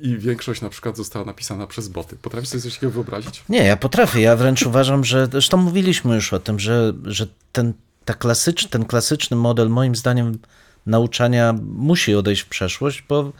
[0.00, 2.16] i większość na przykład została napisana przez boty.
[2.22, 3.44] Potrafisz sobie coś takiego wyobrazić?
[3.48, 4.20] Nie, ja potrafię.
[4.20, 7.72] Ja wręcz uważam, że zresztą mówiliśmy już o tym, że, że ten,
[8.04, 10.38] ta klasycz, ten klasyczny model, moim zdaniem,
[10.86, 13.32] nauczania musi odejść w przeszłość, bo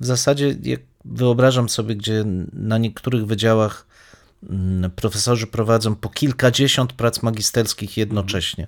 [0.00, 3.86] w zasadzie jak wyobrażam sobie, gdzie na niektórych wydziałach
[4.96, 8.66] profesorzy prowadzą po kilkadziesiąt prac magisterskich jednocześnie.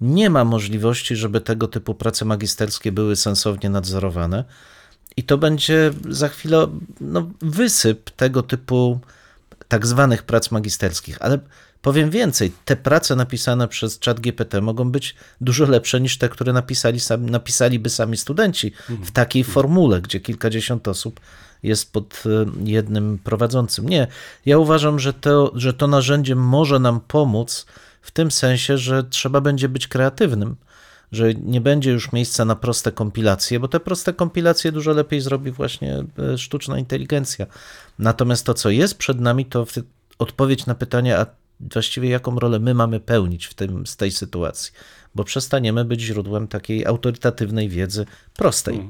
[0.00, 4.44] Nie ma możliwości, żeby tego typu prace magisterskie były sensownie nadzorowane.
[5.16, 6.66] I to będzie za chwilę
[7.00, 9.00] no, wysyp tego typu
[9.68, 11.22] tak zwanych prac magisterskich.
[11.22, 11.38] Ale
[11.82, 17.00] Powiem więcej, te prace napisane przez ChatGPT mogą być dużo lepsze niż te, które napisali
[17.18, 21.20] napisaliby sami studenci w takiej formule, gdzie kilkadziesiąt osób
[21.62, 23.88] jest pod e, jednym prowadzącym.
[23.88, 24.06] Nie,
[24.46, 27.66] ja uważam, że to, że to narzędzie może nam pomóc
[28.02, 30.56] w tym sensie, że trzeba będzie być kreatywnym,
[31.12, 35.50] że nie będzie już miejsca na proste kompilacje, bo te proste kompilacje dużo lepiej zrobi
[35.50, 37.46] właśnie e, sztuczna inteligencja.
[37.98, 39.66] Natomiast to, co jest przed nami, to
[40.18, 41.26] odpowiedź na pytanie, a
[41.60, 44.72] właściwie jaką rolę my mamy pełnić w tym, z tej sytuacji,
[45.14, 48.06] bo przestaniemy być źródłem takiej autorytatywnej wiedzy
[48.36, 48.88] prostej.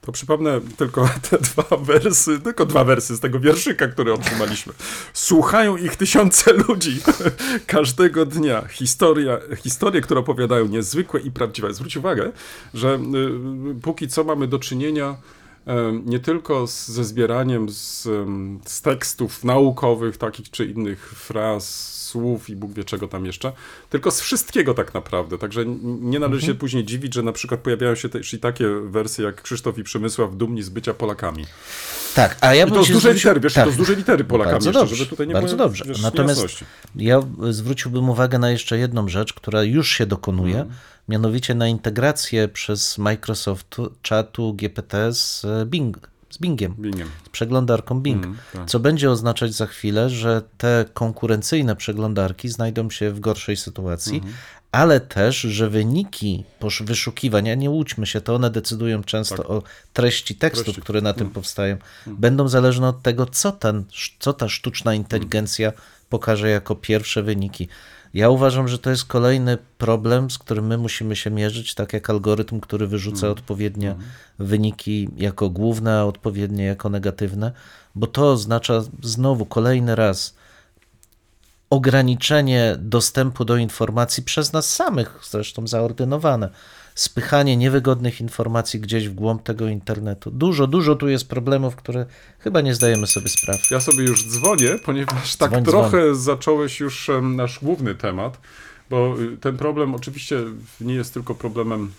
[0.00, 4.72] To przypomnę tylko te dwa wersy, tylko dwa wersy z tego wierszyka, który otrzymaliśmy.
[5.12, 7.00] Słuchają ich tysiące ludzi
[7.66, 8.68] każdego dnia.
[8.68, 11.74] Historia, historie, które opowiadają niezwykłe i prawdziwe.
[11.74, 12.32] Zwróć uwagę,
[12.74, 12.98] że
[13.74, 15.16] y, póki co mamy do czynienia
[15.66, 18.08] em, nie tylko ze zbieraniem z,
[18.64, 23.52] z tekstów naukowych, takich czy innych fraz, słów i Bóg wie czego tam jeszcze,
[23.90, 25.38] tylko z wszystkiego tak naprawdę.
[25.38, 25.64] Także
[26.00, 29.42] nie należy się później dziwić, że na przykład pojawiają się też i takie wersje jak
[29.42, 31.46] Krzysztof i Przemysław dumni z bycia Polakami.
[32.14, 33.64] Tak, a ja I bym to z dużej zwrócił- litery, wiesz, tak.
[33.66, 35.84] to z dużej litery Polakami Bardzo jeszcze, dobrze, żeby tutaj nie bardzo było dobrze.
[35.88, 36.46] wiesz, Natomiast
[36.96, 40.78] ja zwróciłbym uwagę na jeszcze jedną rzecz, która już się dokonuje, Mhm.
[41.08, 45.98] mianowicie na integrację przez Microsoft czatu GPT z Bing,
[46.30, 47.08] z Bingiem, Bingiem.
[47.26, 48.26] z przeglądarką Bing.
[48.52, 48.70] tak.
[48.70, 54.34] Co będzie oznaczać za chwilę, że te konkurencyjne przeglądarki znajdą się w gorszej sytuacji, Mhm.
[54.72, 59.62] ale też, że wyniki posz- wyszukiwań, a nie łudźmy się, to one decydują często o
[59.92, 60.64] treści tekstów, Tak.
[60.74, 60.82] Treści.
[60.82, 61.76] które na tym powstają,
[62.06, 63.84] będą zależne od tego, co, ten,
[64.18, 65.72] co ta sztuczna inteligencja
[66.08, 67.68] pokaże jako pierwsze wyniki.
[68.14, 72.10] Ja uważam, że to jest kolejny problem, z którym my musimy się mierzyć, tak jak
[72.10, 73.94] algorytm, który wyrzuca odpowiednie
[74.38, 77.52] wyniki jako główne, a odpowiednie jako negatywne,
[77.94, 80.34] bo to oznacza znowu kolejny raz
[81.70, 86.50] ograniczenie dostępu do informacji przez nas samych, zresztą zaordynowane,
[86.94, 90.30] spychanie niewygodnych informacji gdzieś w głąb tego internetu.
[90.30, 92.06] Dużo, dużo tu jest problemów, które
[92.38, 93.60] chyba nie zdajemy sobie sprawy.
[93.70, 98.40] Ja sobie już dzwonię, ponieważ tak Dzwoń, trochę zacząłeś już nasz główny temat,
[98.90, 100.36] bo y, ten problem oczywiście
[100.80, 101.92] nie jest tylko problemem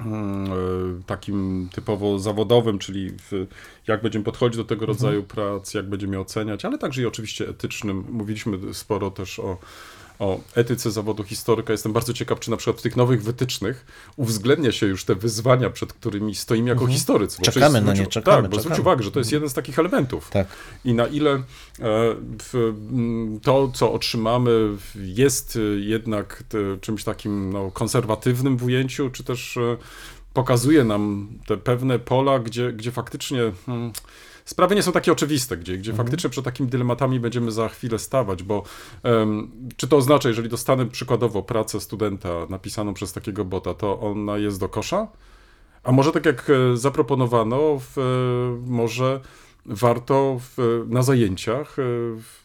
[0.00, 0.54] mm, e,
[1.06, 3.46] takim typowo zawodowym, czyli w,
[3.86, 7.48] jak będziemy podchodzić do tego rodzaju prac, jak będziemy je oceniać, ale także i oczywiście
[7.48, 8.04] etycznym.
[8.10, 9.58] Mówiliśmy sporo też o,
[10.18, 11.72] o etyce zawodu historyka.
[11.72, 15.70] Jestem bardzo ciekaw, czy na przykład w tych nowych wytycznych uwzględnia się już te wyzwania,
[15.70, 17.38] przed którymi stoimy jako historycy.
[17.38, 19.54] Bo Czekamy na zwróć- nie, czekamy, Tak, bo zwróć uwagę, że to jest jeden z
[19.54, 20.46] takich elementów Tak.
[20.84, 21.42] i na ile e,
[23.42, 26.44] to, co otrzymamy, jest e, jednak
[26.80, 29.76] czymś takim no, konserwatywnym w ujęciu, czy też e,
[30.34, 33.92] pokazuje nam te pewne pola, gdzie, gdzie faktycznie hmm,
[34.48, 38.42] sprawy nie są takie oczywiste, gdzie, gdzie faktycznie przed takimi dylematami będziemy za chwilę stawać,
[38.42, 38.62] bo
[39.02, 44.38] em, czy to oznacza, jeżeli dostanę przykładowo pracę studenta napisaną przez takiego bota, to ona
[44.38, 45.08] jest do kosza?
[45.84, 48.02] A może tak jak e, zaproponowano, w, e,
[48.70, 49.20] może
[49.68, 51.82] warto w, na zajęciach, e,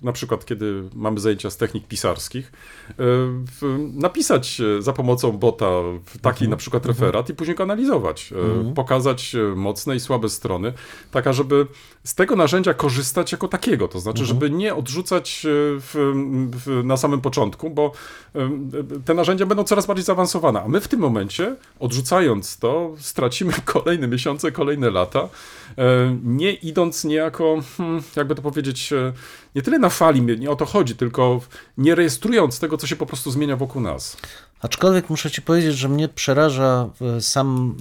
[0.02, 2.52] na przykład kiedy mamy zajęcia z technik pisarskich,
[2.90, 3.04] e,
[3.94, 5.66] napisać e, za pomocą bota
[6.22, 8.34] taki na przykład referat i później go analizować,
[8.70, 10.74] e, pokazać mocne i słabe strony,
[11.12, 11.68] taka, żeby
[12.04, 16.12] z tego narzędzia korzystać jako takiego, to znaczy, żeby nie odrzucać w,
[16.66, 17.92] w, na samym początku, bo
[19.06, 24.08] te narzędzia będą coraz bardziej zaawansowane, a my w tym momencie, odrzucając to, stracimy kolejne
[24.08, 25.30] miesiące, kolejne lata,
[26.24, 29.14] nie idąc niejako, hmm, jakby to powiedzieć, e,
[29.56, 31.42] nie tyle na fali, nie o to chodzi, tylko
[31.78, 34.18] nie rejestrując tego, co się po prostu zmienia wokół nas.
[34.62, 37.76] Aczkolwiek muszę ci powiedzieć, że mnie przeraża e, sam,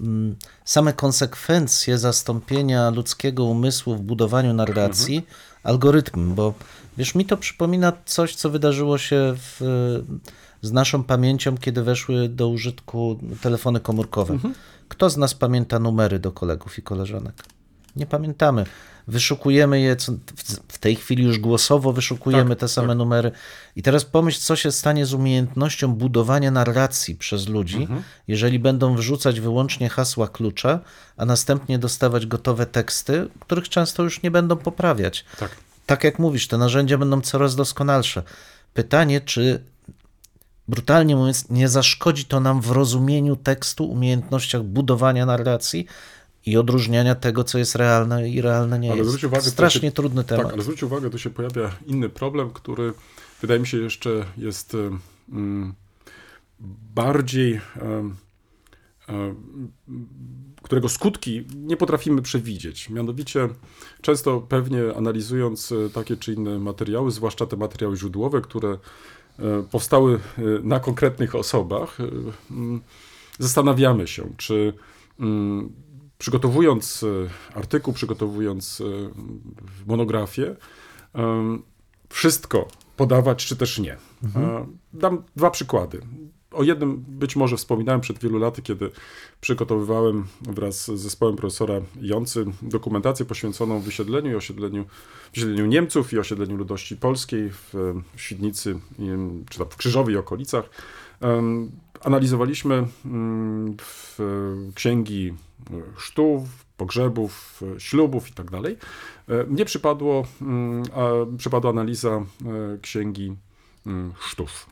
[0.65, 5.27] same konsekwencje zastąpienia ludzkiego umysłu w budowaniu narracji
[5.65, 6.55] algorytmem, bo
[6.99, 9.61] wiesz, mi to przypomina coś, co wydarzyło się w,
[10.63, 14.39] z naszą pamięcią, kiedy weszły do użytku telefony komórkowe.
[14.89, 17.45] Kto z nas pamięta numery do kolegów i koleżanek?
[17.97, 18.65] Nie pamiętamy.
[19.09, 19.97] Wyszukujemy je,
[20.69, 23.33] w- tej chwili już głosowo wyszukujemy Tak, te same numery.
[23.77, 28.03] I teraz pomyśl, co się stanie z umiejętnością budowania narracji przez ludzi, Mhm.
[28.29, 30.81] jeżeli będą wrzucać wyłącznie hasła klucza,
[31.17, 35.25] a następnie dostawać gotowe teksty, których często już nie będą poprawiać.
[35.39, 35.51] Tak.
[35.87, 38.23] Tak jak mówisz, te narzędzia będą coraz doskonalsze.
[38.75, 39.63] Pytanie, czy
[40.69, 45.87] brutalnie mówiąc, nie zaszkodzi to nam w rozumieniu tekstu, umiejętnościach budowania narracji
[46.47, 49.25] i odróżniania tego, co jest realne i realne nie Ale jest.
[49.25, 50.45] uwagę, Strasznie się- trudny temat.
[50.45, 52.93] Tak, ale zwróć uwagę, tu się pojawia inny problem, który
[53.41, 54.77] wydaje mi się jeszcze jest
[55.33, 55.75] mm,
[56.95, 57.61] bardziej
[60.63, 62.91] którego skutki nie potrafimy przewidzieć.
[62.91, 63.49] Mianowicie,
[64.01, 68.79] często pewnie analizując e, takie czy inne materiały, zwłaszcza te materiały źródłowe, które e,
[69.71, 71.99] powstały e, na konkretnych osobach,
[72.51, 72.81] mm,
[73.39, 74.73] zastanawiamy się, czy
[75.21, 75.73] mm,
[76.23, 77.05] przygotowując
[77.55, 78.85] e, artykuł, przygotowując e,
[79.87, 80.57] monografię,
[81.15, 81.63] em,
[82.09, 83.93] wszystko podawać, czy też nie.
[84.37, 86.01] E, Dam dwa przykłady.
[86.51, 88.91] O jednym być może wspominałem przed wielu laty, kiedy
[89.41, 94.85] przygotowywałem wraz z zespołem profesora Jący dokumentację poświęconą wysiedleniu i osiedleniu,
[95.35, 97.75] wysiedleniu Niemców i osiedleniu ludności polskiej w,
[98.17, 98.79] Świdnicy,
[99.51, 100.71] czy tam w Krzyżowie i okolicach.
[102.01, 102.87] Analizowaliśmy
[103.81, 104.19] w
[104.75, 105.35] księgi
[105.95, 106.43] chrztów,
[106.77, 108.47] pogrzebów, ślubów i tak.
[108.55, 110.83] E, Mnie przypadło, mm,
[111.39, 112.25] przypadła analiza e,
[112.83, 113.37] księgi
[113.87, 114.67] mm, chrztów.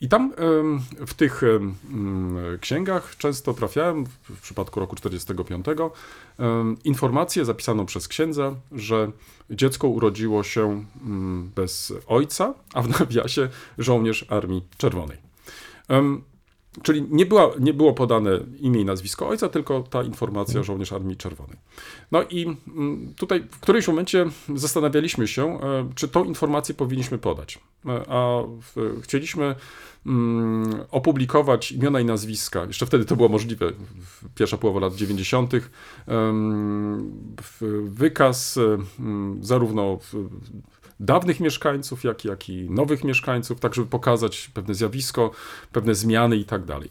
[0.00, 0.32] I tam
[1.06, 5.66] w tych mm, księgach często trafiałem, w- przypadku roku 45,
[6.38, 9.10] em, informację zapisaną przez księdza, że
[9.50, 10.84] dziecko urodziło się
[11.56, 15.18] bez ojca, a w nawiasie żołnierz Armii Czerwonej.
[16.82, 21.16] Czyli nie, była, nie było podane imię i nazwisko ojca, tylko ta informacja żołnierz Armii
[21.16, 21.56] Czerwonej.
[22.12, 27.58] No i mm, tutaj w którymś momencie zastanawialiśmy się, e, czy tą informację powinniśmy podać.
[27.86, 28.42] E, A
[29.02, 29.54] chcieliśmy
[30.06, 32.64] mm, opublikować imiona i nazwiska.
[32.64, 33.72] Jeszcze wtedy to było możliwe,
[34.34, 35.54] pierwsza połowa lat 90.
[35.54, 37.12] em,
[37.42, 38.58] w- Wykaz
[39.40, 40.28] zarówno w-
[41.00, 45.30] dawnych mieszkańców, jak, jak i nowych mieszkańców, tak żeby pokazać pewne zjawisko,
[45.72, 46.90] pewne zmiany i tak dalej.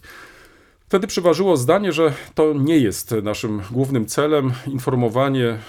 [0.87, 5.59] Wtedy przeważyło zdanie, że to nie jest naszym głównym celem informowanie,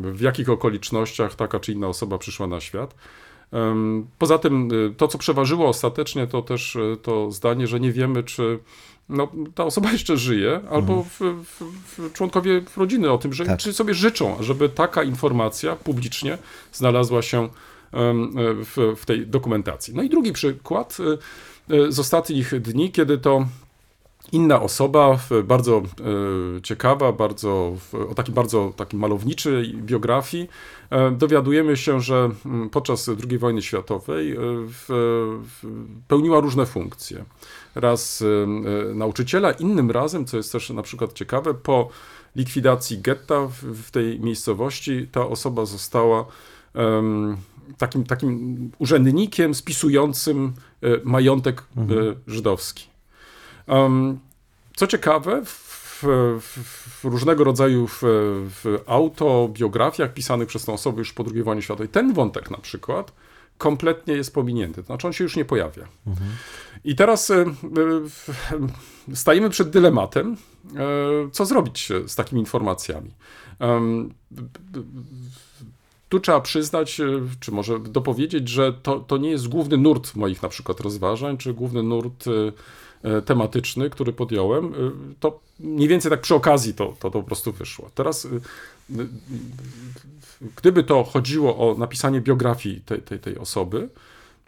[0.00, 2.94] w jakich okolicznościach taka czy inna osoba przyszła na świat.
[4.18, 8.22] Poza tym y, to, co przeważyło ostatecznie, to też y, to zdanie, że nie wiemy,
[8.22, 8.58] czy
[9.10, 11.62] no, ta osoba jeszcze żyje, albo w, w,
[11.98, 13.58] w członkowie rodziny o tym, że Tak.
[13.58, 16.38] czy sobie życzą, żeby taka informacja publicznie
[16.72, 17.48] znalazła się
[17.92, 19.94] em, w, w tej dokumentacji.
[19.94, 20.96] No i drugi przykład
[21.70, 23.46] y, y, z ostatnich dni, kiedy to
[24.32, 27.76] inna osoba, bardzo e, ciekawa, bardzo,
[28.10, 30.48] o takim bardzo takim malowniczej biografii,
[30.90, 32.30] e, dowiadujemy się, że
[32.70, 34.36] podczas II wojny światowej e,
[36.08, 37.24] pełniła różne funkcje.
[37.74, 41.88] Raz e, nauczyciela, innym razem, co jest też na przykład ciekawe, po
[42.36, 46.26] likwidacji getta w, w tej miejscowości ta osoba została
[46.74, 47.36] em,
[47.78, 50.52] takim, takim urzędnikiem spisującym
[50.82, 51.84] e, majątek e,
[52.26, 52.88] żydowski.
[53.66, 54.18] Um,
[54.76, 56.04] co ciekawe, w,
[56.40, 56.58] w,
[57.00, 58.00] w różnego rodzaju w,
[58.62, 63.12] w autobiografiach pisanych przez tę osobę już po II wojnie światowej, ten wątek na przykład
[63.60, 64.82] kompletnie jest pominięty.
[64.82, 65.88] To znaczy on się już nie pojawia.
[66.84, 67.44] I teraz e,
[69.10, 70.36] e, stajemy przed dylematem,
[70.76, 73.10] e, co zrobić z takimi informacjami.
[76.08, 77.00] Tu trzeba przyznać,
[77.40, 81.54] czy może dopowiedzieć, że to, to nie jest główny nurt moich na przykład rozważań, czy
[81.54, 82.24] główny nurt
[83.26, 84.66] tematyczny, który podjąłem.
[84.66, 84.70] E,
[85.20, 87.90] To mniej więcej tak przy okazji to, to, to po prostu wyszło.
[87.94, 88.28] Teraz, e,
[89.02, 89.06] e,
[90.56, 93.88] gdyby to chodziło o napisanie biografii tej, tej, tej osoby,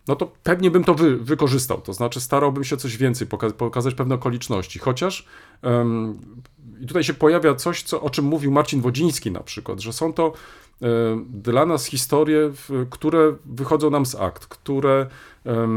[0.09, 1.81] no to pewnie bym to wy, wykorzystał.
[1.81, 4.79] To znaczy starałbym się coś więcej, poka- pokazać pewne okoliczności.
[4.79, 5.27] Chociaż
[5.63, 6.19] em,
[6.81, 10.13] i tutaj się pojawia coś, co, o czym mówił Marcin Wodziński na przykład, że są
[10.13, 10.33] to e,
[11.27, 12.53] dla nas historie,
[12.91, 15.07] które wychodzą nam z akt, które
[15.47, 15.69] e,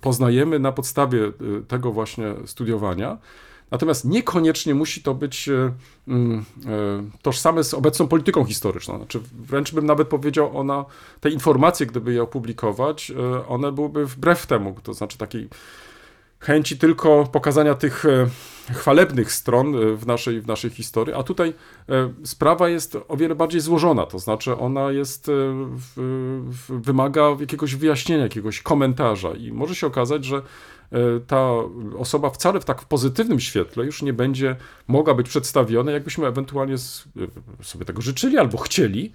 [0.00, 1.32] poznajemy na podstawie e,
[1.68, 3.18] tego właśnie studiowania.
[3.72, 5.72] Natomiast niekoniecznie musi to być e,
[6.08, 6.42] mm, e,
[7.22, 8.96] tożsame z obecną polityką historyczną.
[8.96, 10.84] Znaczy, wręcz bym nawet powiedział, ona,
[11.20, 15.48] te informacje, gdyby je opublikować, e, one byłyby wbrew temu, to znaczy takiej
[16.42, 18.26] chęci tylko pokazania tych e,
[18.74, 21.54] chwalebnych stron e, w naszej, w naszej historii, a tutaj
[21.88, 25.30] e, sprawa jest o wiele bardziej złożona, to znaczy ona jest,
[26.68, 29.30] wymaga jakiegoś wyjaśnienia, jakiegoś komentarza.
[29.30, 30.42] I może się okazać, że
[31.26, 31.50] ta
[31.98, 34.56] osoba wcale w tak pozytywnym świetle już nie będzie
[34.88, 36.74] mogła być przedstawiona, jakbyśmy ewentualnie
[37.62, 39.12] sobie tego życzyli albo chcieli,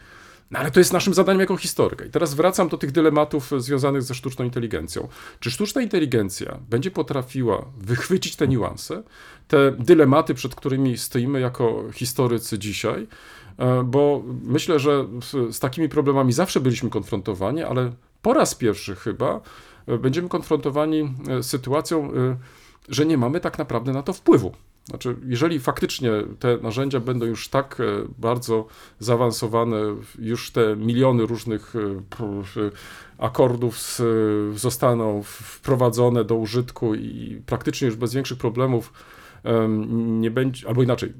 [0.51, 2.05] no ale to jest naszym zadaniem jako historyka.
[2.05, 5.07] I teraz wracam do tych dylematów związanych ze sztuczną inteligencją.
[5.39, 9.03] Czy sztuczna inteligencja będzie potrafiła wychwycić te niuanse,
[9.47, 13.07] te dylematy, przed którymi stoimy jako historycy dzisiaj?
[13.57, 15.05] E, Bo myślę, że
[15.51, 17.91] z takimi problemami zawsze byliśmy konfrontowani, ale
[18.21, 19.41] po raz pierwszy chyba
[19.87, 22.11] e, będziemy konfrontowani e, z sytuacją,
[22.89, 24.51] że nie mamy tak naprawdę na to wpływu.
[24.87, 27.83] Znaczy, jeżeli faktycznie te narzędzia będą już tak e,
[28.17, 28.65] bardzo
[28.99, 29.77] zaawansowane,
[30.19, 31.79] już te miliony różnych e,
[32.09, 32.71] p-
[33.17, 33.99] akordów
[34.53, 38.93] zostaną wprowadzone do użytku i praktycznie już bez większych problemów
[39.43, 41.13] em, nie będzie, albo inaczej,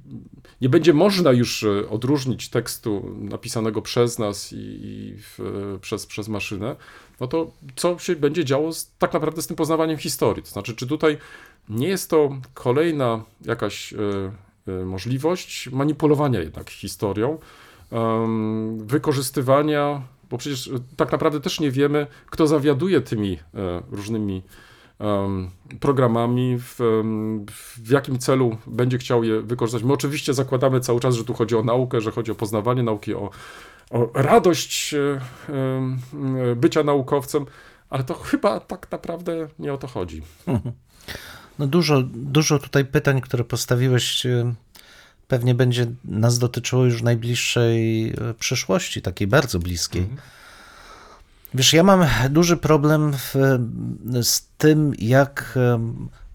[0.62, 6.06] nie będzie można już e, odróżnić tekstu napisanego przez nas i, i w, e, przez,
[6.06, 6.76] przez maszynę,
[7.20, 10.44] no to co się będzie działo z, tak naprawdę z tym poznawaniem historii?
[10.44, 11.18] To znaczy, czy tutaj
[11.70, 13.98] nie jest to kolejna jakaś e,
[14.68, 17.38] e, możliwość manipulowania jednak historią,
[18.78, 23.40] wykorzystywania, bo przecież e, tak naprawdę też nie wiemy, kto zawiaduje tymi
[23.92, 24.42] różnymi
[25.80, 26.76] programami, w,
[27.86, 29.84] w jakim celu będzie chciał je wykorzystać.
[29.84, 33.14] My oczywiście zakładamy cały czas, że tu chodzi o naukę, że chodzi o poznawanie nauki,
[33.14, 33.30] o,
[33.90, 34.98] o radość e,
[35.50, 37.46] e, bycia naukowcem,
[37.90, 40.22] ale to chyba tak naprawdę nie o to chodzi.
[41.60, 44.54] No dużo, dużo tutaj pytań, które postawiłeś, e,
[45.28, 50.08] pewnie będzie nas dotyczyło już najbliższej przyszłości, takiej bardzo bliskiej.
[51.54, 53.34] Wiesz, ja mam duży problem w,
[54.22, 55.60] z tym, jak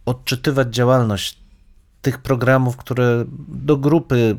[0.06, 1.38] odczytywać działalność
[2.02, 4.36] tych programów, które do grupy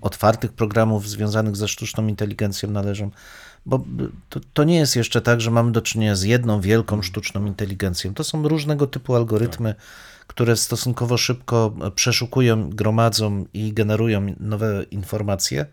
[0.00, 3.10] Otwartych programów związanych ze sztuczną inteligencją należą.
[3.66, 3.84] Bo
[4.28, 8.14] to, to nie jest jeszcze tak, że mamy do czynienia z jedną wielką sztuczną inteligencją.
[8.14, 9.74] To są różnego typu algorytmy,
[10.26, 15.66] które stosunkowo szybko przeszukują, gromadzą i generują nowe informacje,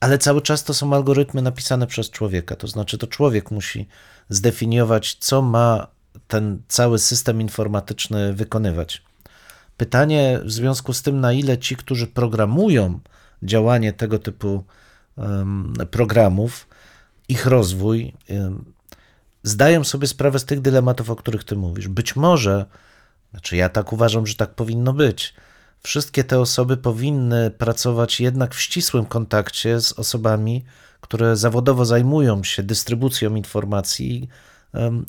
[0.00, 2.56] ale cały czas to są algorytmy napisane przez człowieka.
[2.56, 3.88] To znaczy, to człowiek musi
[4.28, 5.86] zdefiniować, co ma
[6.28, 9.02] ten cały system informatyczny wykonywać.
[9.80, 13.00] Pytanie w związku z tym, na ile ci, którzy programują
[13.42, 14.64] działanie tego typu
[15.90, 16.68] programów,
[17.28, 18.12] ich rozwój,
[19.42, 21.88] zdają sobie sprawę z tych dylematów, o których ty mówisz.
[21.88, 22.66] Być może,
[23.30, 25.34] znaczy ja tak uważam, że tak powinno być.
[25.82, 30.64] Wszystkie te osoby powinny pracować jednak w ścisłym kontakcie z osobami,
[31.00, 34.28] które zawodowo zajmują się dystrybucją informacji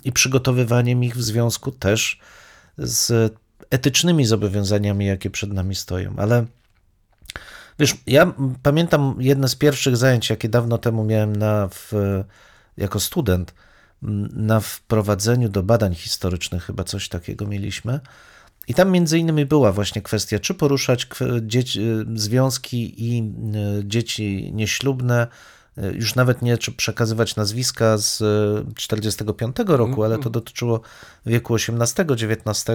[0.04, 2.20] i przygotowywaniem ich w związku też
[2.78, 3.34] z
[3.72, 6.14] etycznymi zobowiązaniami, jakie przed nami stoją.
[6.18, 6.46] Ale
[7.80, 11.94] wiesz, ja pamiętam jedne z pierwszych zajęć, jakie dawno temu miałem na, w,
[12.78, 13.54] jako student,
[14.34, 18.00] na wprowadzeniu do badań historycznych, chyba coś takiego mieliśmy.
[18.68, 21.08] I tam między innymi była właśnie kwestia, czy poruszać
[21.42, 23.34] dzieci, y, związki i
[23.80, 25.28] y, dzieci nieślubne,
[25.78, 28.24] y, już nawet nie czy przekazywać nazwiska z
[28.76, 30.82] 45 roku, ale to dotyczyło
[31.26, 32.68] wieku XVIII-XIX.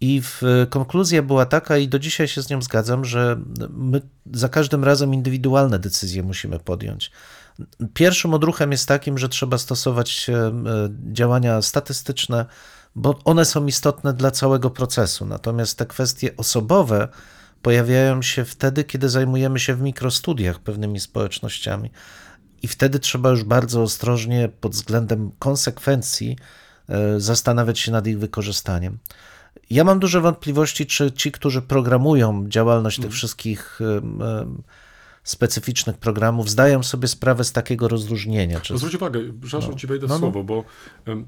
[0.00, 3.40] I w, konkluzja była taka, i do dzisiaj się z nią zgadzam, że
[3.70, 4.00] my
[4.32, 7.10] za każdym razem indywidualne decyzje musimy podjąć.
[7.94, 10.52] Pierwszym odruchem jest takim, że trzeba stosować e,
[11.12, 12.46] działania statystyczne,
[12.94, 15.26] bo one są istotne dla całego procesu.
[15.26, 17.08] Natomiast te kwestie osobowe
[17.62, 21.90] pojawiają się wtedy, kiedy zajmujemy się w mikrostudiach pewnymi społecznościami.
[22.62, 26.36] I wtedy trzeba już bardzo ostrożnie pod względem konsekwencji
[26.88, 28.98] e, zastanawiać się nad ich wykorzystaniem.
[29.70, 34.62] Ja mam duże wątpliwości, czy ci, którzy programują działalność tych wszystkich em, em,
[35.24, 38.60] specyficznych programów, zdają sobie sprawę z takiego rozróżnienia.
[38.60, 38.72] Czy...
[38.72, 40.20] No zwróć uwagę, przepraszam, ci wejdę w No, no.
[40.20, 40.64] słowo, bo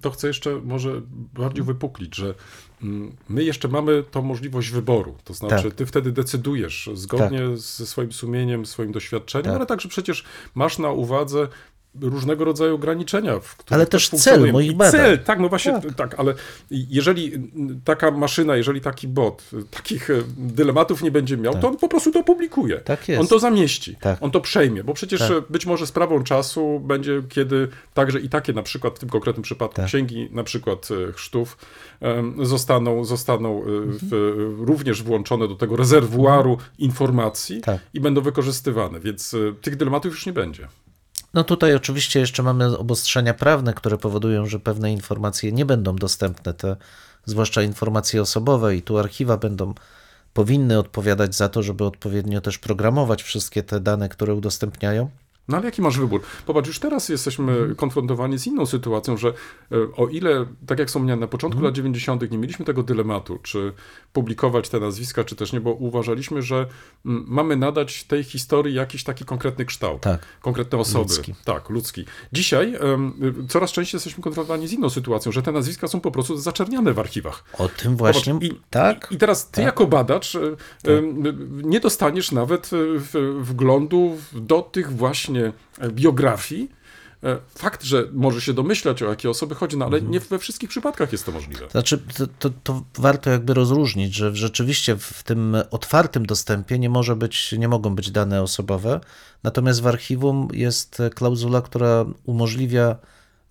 [0.00, 1.02] to chcę jeszcze może
[1.34, 2.34] bardziej wypuklić, że
[2.82, 5.16] mm, my jeszcze mamy tą możliwość wyboru.
[5.24, 5.74] To znaczy, Tak.
[5.74, 9.54] ty wtedy decydujesz zgodnie ze swoim sumieniem, swoim doświadczeniem, Tak.
[9.56, 10.24] ale także przecież
[10.54, 11.48] masz na uwadze
[12.00, 14.92] różnego rodzaju ograniczenia, w których Ale też cel moich I badań.
[14.92, 15.94] Cel, tak, no właśnie, Tak.
[15.94, 16.14] tak.
[16.20, 16.34] ale
[16.70, 17.32] jeżeli
[17.84, 22.12] taka maszyna, jeżeli taki bot takich y, dylematów nie będzie miał, to on po prostu
[22.12, 22.78] to publikuje.
[22.78, 23.20] Tak jest.
[23.20, 24.18] On to zamieści, Tak.
[24.22, 25.30] on to przejmie, bo przecież Tak.
[25.30, 29.42] y, być może sprawą czasu będzie, kiedy także i takie na przykład w tym konkretnym
[29.42, 29.86] przypadku Tak.
[29.86, 31.56] księgi, na przykład e, chrztów,
[32.42, 33.64] zostaną, zostaną e,
[34.02, 37.80] w, również włączone do tego rezerwuaru informacji Tak.
[37.94, 40.68] i będą wykorzystywane, więc e, tych dylematów już nie będzie.
[41.34, 46.54] No tutaj oczywiście jeszcze mamy obostrzenia prawne, które powodują, że pewne informacje nie będą dostępne,
[46.54, 46.76] te,
[47.24, 49.74] zwłaszcza informacje osobowe i tu archiwa będą
[50.32, 55.10] powinny odpowiadać za to, żeby odpowiednio też programować wszystkie te dane, które udostępniają.
[55.48, 56.20] No ale jaki masz wybór?
[56.46, 57.74] Popatrz, już teraz jesteśmy Mhm.
[57.74, 59.34] konfrontowani z inną sytuacją, że e,
[59.96, 61.64] o ile, tak jak wspomniałem, na początku Mhm.
[61.64, 62.30] lat 90.
[62.30, 63.72] nie mieliśmy tego dylematu, czy
[64.12, 66.66] publikować te nazwiska, czy też nie, bo uważaliśmy, że
[67.06, 70.00] mm, mamy nadać tej historii jakiś taki konkretny kształt.
[70.02, 70.20] Tak.
[70.42, 70.98] Konkretne osoby.
[71.04, 71.34] Ludzki.
[71.44, 72.04] Tak, ludzki.
[72.32, 76.36] Dzisiaj y, coraz częściej jesteśmy konfrontowani z inną sytuacją, że te nazwiska są po prostu
[76.36, 77.44] zaczerniane w archiwach.
[77.58, 79.08] O tym właśnie, Zobacz, i, tak?
[79.10, 80.38] I teraz ty jako badacz y,
[80.88, 81.02] y,
[81.50, 85.37] nie dostaniesz nawet w- wglądu do tych właśnie
[85.78, 86.70] e, biografii.
[87.24, 90.12] E, Fakt, że może się domyślać, o jakie osoby chodzi, no ale Mhm.
[90.12, 91.68] nie we wszystkich przypadkach jest to możliwe.
[91.70, 96.90] Znaczy, to, to, to warto jakby rozróżnić, że rzeczywiście w, w tym otwartym dostępie nie
[96.90, 99.00] może być, nie mogą być dane osobowe,
[99.42, 102.96] natomiast w archiwum jest klauzula, która umożliwia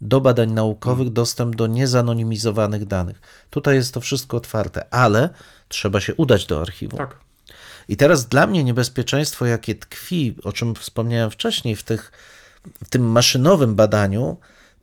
[0.02, 3.22] do badań naukowych dostęp do niezanonimizowanych danych.
[3.50, 5.30] Tutaj jest to wszystko otwarte, ale
[5.68, 6.98] trzeba się udać do archiwum.
[6.98, 7.27] Tak.
[7.88, 12.12] I teraz dla mnie niebezpieczeństwo, jakie tkwi, o czym wspomniałem wcześniej, w, tych,
[12.84, 14.38] w tym maszynowym badaniu,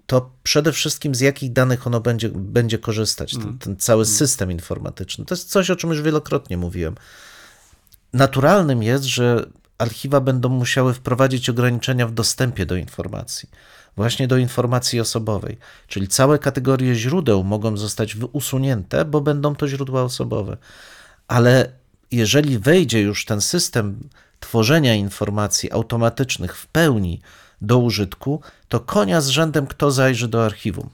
[0.07, 5.25] to przede wszystkim z jakich danych ono będzie, będzie korzystać, ten, ten cały system informatyczny.
[5.25, 6.95] To jest coś, o czym już wielokrotnie mówiłem.
[8.13, 9.47] Naturalnym jest, że
[9.79, 13.49] archiwa będą musiały wprowadzić ograniczenia w dostępie do informacji,
[13.97, 15.59] właśnie do informacji osobowej.
[15.89, 20.57] Czyli całe kategorie źródeł mogą zostać usunięte, bo będą to źródła osobowe.
[21.29, 21.73] Ale
[22.17, 23.99] jeżeli wejdzie już ten system
[24.41, 27.21] tworzenia informacji automatycznych w pełni
[27.61, 30.91] do użytku, to konia z rzędem kto zajrzy do archiwum.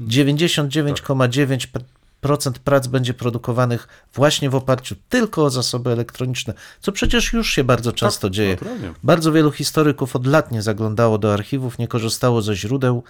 [0.00, 7.64] 99,9% prac będzie produkowanych właśnie w oparciu tylko o zasoby elektroniczne, co przecież już się
[7.64, 8.50] bardzo często dzieje.
[8.50, 8.92] naturalnie.
[9.02, 13.02] Bardzo wielu historyków od lat nie zaglądało do archiwów, nie korzystało ze źródeł.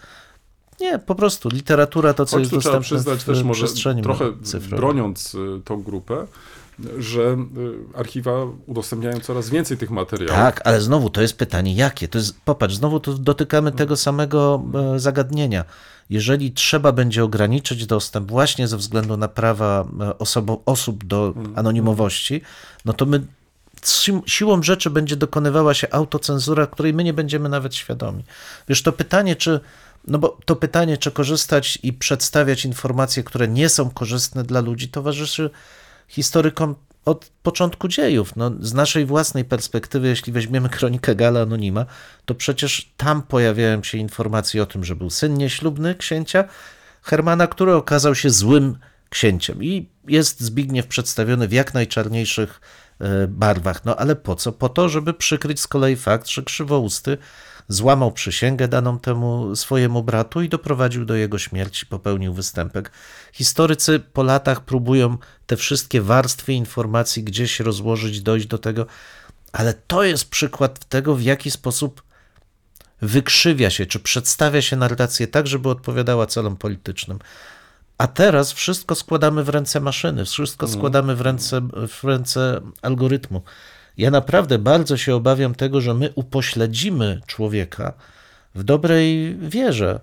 [0.80, 4.02] Nie, po prostu literatura to, co Choć jest trzeba dostępne przyznać w też może przestrzeni
[4.02, 4.78] trochę cyfrowej.
[4.78, 6.26] broniąc y, tą grupę,
[6.98, 7.20] że
[7.92, 8.32] y, archiwa
[8.66, 10.34] udostępniają coraz więcej tych materiałów.
[10.34, 12.08] Tak, ale znowu to jest pytanie, jakie?
[12.08, 14.62] To jest, popatrz, znowu tu dotykamy tego samego
[14.94, 15.64] e, zagadnienia.
[16.10, 22.42] Jeżeli trzeba będzie ograniczyć dostęp właśnie ze względu na prawa e, osobo, osób do anonimowości,
[22.84, 23.20] no to my
[23.82, 28.24] si- siłą rzeczy będzie dokonywała się autocenzura, której my nie będziemy nawet świadomi.
[28.68, 29.60] Wiesz, to pytanie, czy
[30.06, 34.88] no bo to pytanie, czy korzystać i przedstawiać informacje, które nie są korzystne dla ludzi,
[34.88, 35.50] towarzyszy
[36.10, 38.36] historykom od początku dziejów.
[38.36, 41.86] No, z naszej własnej perspektywy, jeśli weźmiemy kronikę Gala Anonima,
[42.24, 46.44] to przecież tam pojawiają się informacje o tym, że był syn nieślubny księcia
[47.02, 49.64] Hermana, który okazał się złym księciem.
[49.64, 52.60] I jest Zbigniew przedstawiony w jak najczarniejszych
[53.00, 53.84] e, barwach.
[53.84, 54.52] No ale po co?
[54.52, 57.18] Po to, żeby przykryć z kolei fakt, że krzywousty
[57.70, 62.90] złamał przysięgę daną temu swojemu bratu i doprowadził do jego śmierci, popełnił występek.
[63.32, 68.86] Historycy po latach próbują te wszystkie warstwy informacji gdzieś rozłożyć, dojść do tego,
[69.52, 72.02] ale to jest przykład tego, w jaki sposób
[73.02, 77.18] wykrzywia się, czy przedstawia się narrację tak, żeby odpowiadała celom politycznym.
[77.98, 83.42] A teraz wszystko składamy w ręce maszyny, wszystko składamy w ręce, w ręce algorytmu.
[84.00, 87.92] Ja naprawdę bardzo się obawiam tego, że my upośledzimy człowieka
[88.54, 90.00] w dobrej wierze,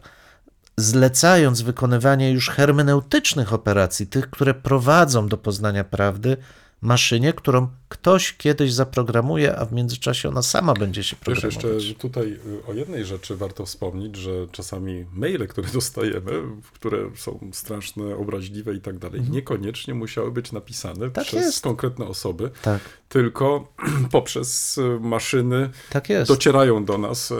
[0.78, 6.38] zlecając wykonywanie już hermeneutycznych operacji, tych, które prowadzą do poznania prawdy,
[6.82, 11.84] maszynie, którą ktoś kiedyś zaprogramuje, a w międzyczasie ona sama będzie się Wiesz, programować.
[11.84, 16.32] jeszcze tutaj y, o jednej rzeczy warto wspomnieć, że czasami maile, które dostajemy,
[16.74, 21.12] które są straszne, obraźliwe i tak dalej, niekoniecznie musiały być napisane Mhm.
[21.12, 21.62] Tak przez jest.
[21.64, 23.74] konkretne osoby, Tak, tylko
[24.12, 27.32] poprzez y, maszyny tak docierają do nas.
[27.32, 27.38] Y,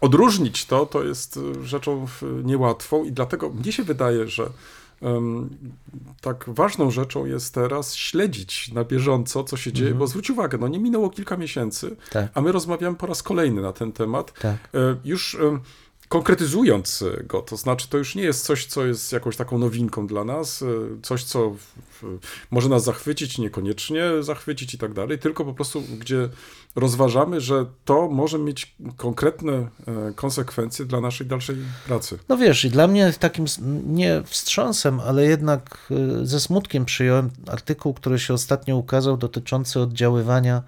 [0.00, 2.06] Odróżnić to, to jest rzeczą
[2.44, 4.50] niełatwą i dlatego mnie się wydaje, że
[6.20, 10.68] tak ważną rzeczą jest teraz śledzić na bieżąco, co się dzieje, bo zwróć uwagę, no
[10.68, 12.08] nie minęło kilka miesięcy, Mhm.
[12.10, 12.30] Tak.
[12.34, 14.32] a my rozmawiamy po raz kolejny na ten temat.
[14.40, 14.56] Tak.
[14.74, 15.36] E, Już
[16.12, 20.24] konkretyzując go, to znaczy to już nie jest coś, co jest jakąś taką nowinką dla
[20.24, 20.66] nas, e,
[21.02, 21.56] coś, co
[22.50, 26.28] może nas zachwycić, niekoniecznie zachwycić i tak dalej, tylko po prostu, gdzie
[26.76, 29.68] rozważamy, że to może mieć konkretne e,
[30.14, 31.56] konsekwencje dla naszej dalszej
[31.86, 32.18] pracy.
[32.28, 33.44] No wiesz, i dla mnie takim
[33.86, 35.78] nie wstrząsem, ale jednak
[36.22, 40.62] y, ze smutkiem przyjąłem artykuł, który się ostatnio ukazał, dotyczący oddziaływania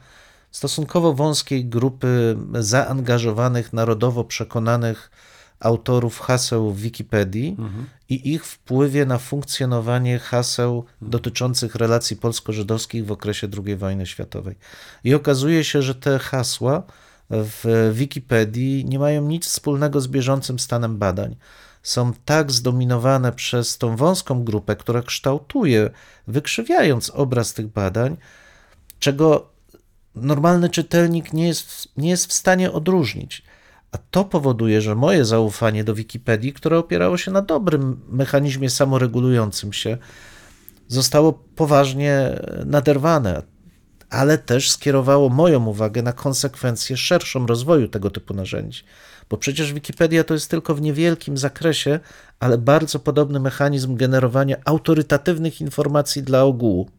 [0.50, 5.10] stosunkowo wąskiej grupy zaangażowanych, narodowo przekonanych
[5.64, 7.56] autorów haseł w Wikipedii
[8.08, 14.54] i ich wpływie na funkcjonowanie haseł dotyczących relacji polsko-żydowskich w okresie II wojny światowej.
[15.04, 16.82] I okazuje się, że te hasła
[17.30, 21.36] w Wikipedii nie mają nic wspólnego z bieżącym stanem badań.
[21.82, 25.90] Są tak zdominowane przez tą wąską grupę, która kształtuje,
[26.26, 28.16] wykrzywiając obraz tych badań,
[28.98, 29.50] czego
[30.14, 33.42] normalny czytelnik nie jest, nie jest w stanie odróżnić.
[33.94, 39.72] A to powoduje, że moje zaufanie do Wikipedii, które opierało się na dobrym mechanizmie samoregulującym
[39.72, 39.98] się,
[40.88, 43.42] zostało poważnie naderwane,
[44.10, 48.82] ale też skierowało moją uwagę na konsekwencje szerszą rozwoju tego typu narzędzi.
[49.30, 52.00] Bo przecież Wikipedia to jest tylko w niewielkim zakresie,
[52.40, 56.90] ale bardzo podobny mechanizm generowania autorytatywnych informacji dla ogółu.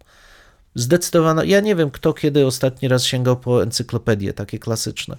[0.75, 5.17] Zdecydowano, ja nie wiem, kto kiedy ostatni raz sięgał po encyklopedie, takie klasyczne.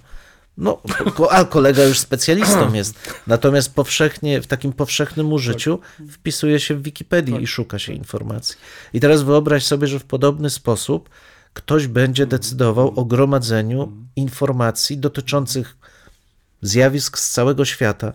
[0.57, 0.81] No,
[1.29, 3.13] a kolega już specjalistą jest.
[3.27, 5.79] Natomiast powszechnie, w takim powszechnym użyciu
[6.11, 8.55] wpisuje się w Wikipedii i szuka się informacji.
[8.93, 11.09] I teraz wyobraź sobie, że w podobny sposób
[11.53, 15.77] ktoś będzie decydował o gromadzeniu informacji dotyczących
[16.61, 18.13] zjawisk z całego świata.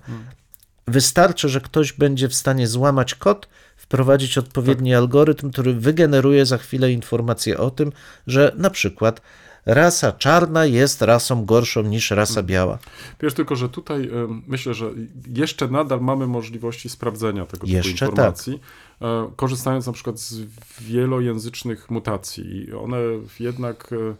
[0.88, 6.92] wystarczy, że ktoś będzie w stanie złamać kod, wprowadzić odpowiedni algorytm, który wygeneruje za chwilę
[6.92, 7.92] informację o tym,
[8.26, 9.20] że na przykład
[9.66, 12.78] rasa czarna jest rasą gorszą niż rasa biała.
[13.20, 14.10] Wiesz tylko, że tutaj
[14.46, 14.90] myślę, że
[15.34, 18.08] jeszcze nadal mamy możliwości sprawdzenia tego typu Jeszcze tak.
[18.08, 18.60] informacji,
[19.02, 20.40] e, korzystając na przykład z
[20.80, 22.68] wielojęzycznych mutacji.
[22.68, 22.98] I one
[23.40, 24.14] jednak e,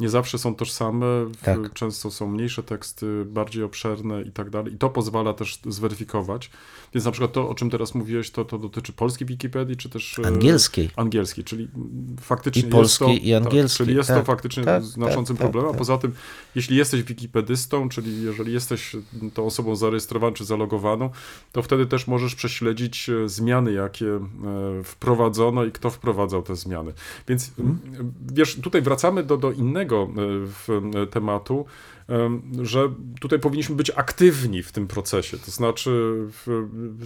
[0.00, 1.72] nie zawsze są tożsame, w- Tak.
[1.72, 4.74] często są mniejsze teksty, bardziej obszerne i tak dalej.
[4.74, 6.50] I to pozwala też zweryfikować.
[6.94, 10.18] Więc na przykład to, o czym teraz mówiłeś, to, to dotyczy polskiej Wikipedii, czy też
[10.18, 10.90] e, Angielskiej.
[10.96, 11.68] angielskiej, czyli
[12.20, 15.36] faktycznie I polskiej, jest to, i angielskiej, Tak, czyli jest to tak, faktycznie tak, znaczącym
[15.36, 16.12] tak, problemem, tak, a poza tym,
[16.54, 18.96] jeśli jesteś wikipedystą, czyli jeżeli jesteś
[19.34, 21.10] tą osobą zarejestrowaną czy zalogowaną,
[21.52, 24.20] to wtedy też możesz prześledzić e, zmiany, jakie e,
[24.84, 26.92] wprowadzono i kto wprowadzał te zmiany.
[27.28, 27.78] Więc Mhm.
[28.00, 30.06] m, wiesz, tutaj wracamy do, do innego e,
[30.46, 31.66] w, e, tematu,
[32.08, 36.22] em, że tutaj powinniśmy być aktywni w tym procesie, to znaczy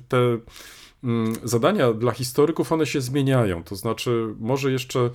[0.09, 0.39] te
[1.05, 3.65] mm, zadania dla historyków, one się zmieniają.
[3.65, 5.11] To znaczy, może jeszcze e,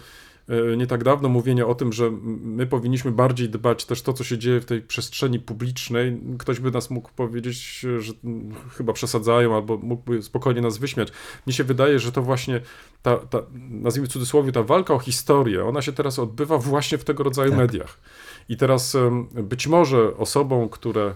[0.78, 2.12] nie tak dawno mówienie o tym, że
[2.42, 6.22] my powinniśmy bardziej dbać też to, co się dzieje w tej przestrzeni publicznej.
[6.40, 8.14] Ktoś by nas mógł powiedzieć, że
[8.78, 11.12] chyba przesadzają, albo mógłby spokojnie nas wyśmiać.
[11.46, 12.62] Mnie się wydaje, że to właśnie
[13.02, 17.04] ta, ta nazwijmy w cudzysłowie, ta walka o historię, ona się teraz odbywa właśnie w
[17.04, 18.00] tego rodzaju mediach.
[18.50, 18.98] I teraz
[19.34, 21.16] być może osobom, które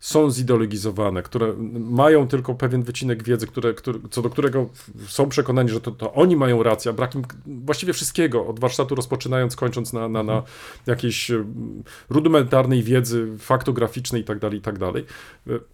[0.00, 4.68] są zideologizowane, które mają tylko pewien wycinek wiedzy, które, które, co do którego
[5.06, 8.94] są przekonani, że to, to oni mają rację, a brak im właściwie wszystkiego, od warsztatu
[8.94, 10.42] rozpoczynając, kończąc na, na, na
[10.86, 14.92] jakiejś em, rudymentarnej wiedzy faktograficznej itd., itd.,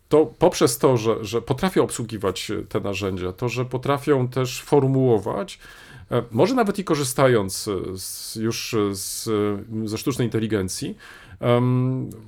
[0.08, 5.58] to poprzez to, że, że potrafią obsługiwać te narzędzia, to, że potrafią też formułować,
[6.10, 9.28] e, może nawet i korzystając e, z, już z,
[9.84, 10.96] ze sztucznej inteligencji,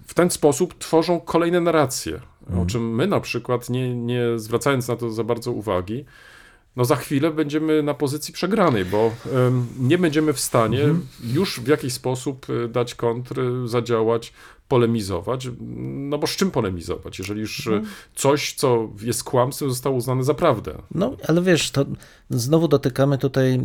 [0.07, 2.21] w ten sposób tworzą kolejne narracje,
[2.63, 6.05] o czym my na przykład, nie, nie zwracając na to za bardzo uwagi,
[6.77, 9.11] no za chwilę będziemy na pozycji przegranej, bo
[9.79, 14.33] nie będziemy w stanie już w jakiś sposób e, dać kontry, zadziałać,
[14.69, 15.49] polemizować.
[16.11, 17.83] No bo z czym polemizować, jeżeli już e,
[18.15, 20.75] coś, co jest kłamstwem, zostało uznane za prawdę?
[20.95, 21.85] No, ale wiesz, to
[22.31, 23.61] znowu dotykamy tutaj e,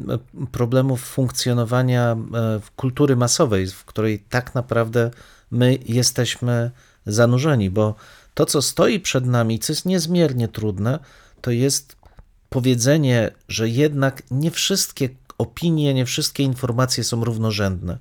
[0.51, 5.11] problemów funkcjonowania e, kultury masowej, w której tak naprawdę
[5.51, 6.71] my jesteśmy
[7.05, 7.95] zanurzeni, bo
[8.33, 10.99] to, co stoi przed nami, co jest niezmiernie trudne,
[11.41, 11.95] to jest
[12.49, 17.97] powiedzenie, że jednak nie wszystkie opinie, nie wszystkie informacje są równorzędne.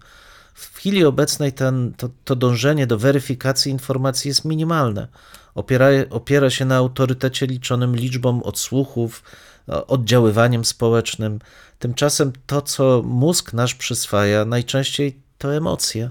[0.55, 5.09] W chwili obecnej ten, to, to dążenie do weryfikacji informacji jest minimalne.
[5.55, 9.23] Opiera, opiera się na autorytecie liczonym liczbą odsłuchów,
[9.67, 11.39] oddziaływaniem społecznym.
[11.79, 16.11] Tymczasem to, co mózg nasz przyswaja, najczęściej to emocje.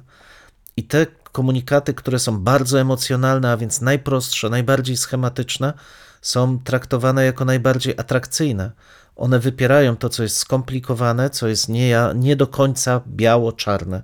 [0.78, 1.06] I te
[1.38, 5.74] komunikaty, które są bardzo emocjonalne, a więc najprostsze, najbardziej schematyczne,
[6.22, 8.72] są traktowane jako najbardziej atrakcyjne.
[9.16, 14.04] One wypierają to, co jest skomplikowane, co jest nie, nie do końca biało-czarne.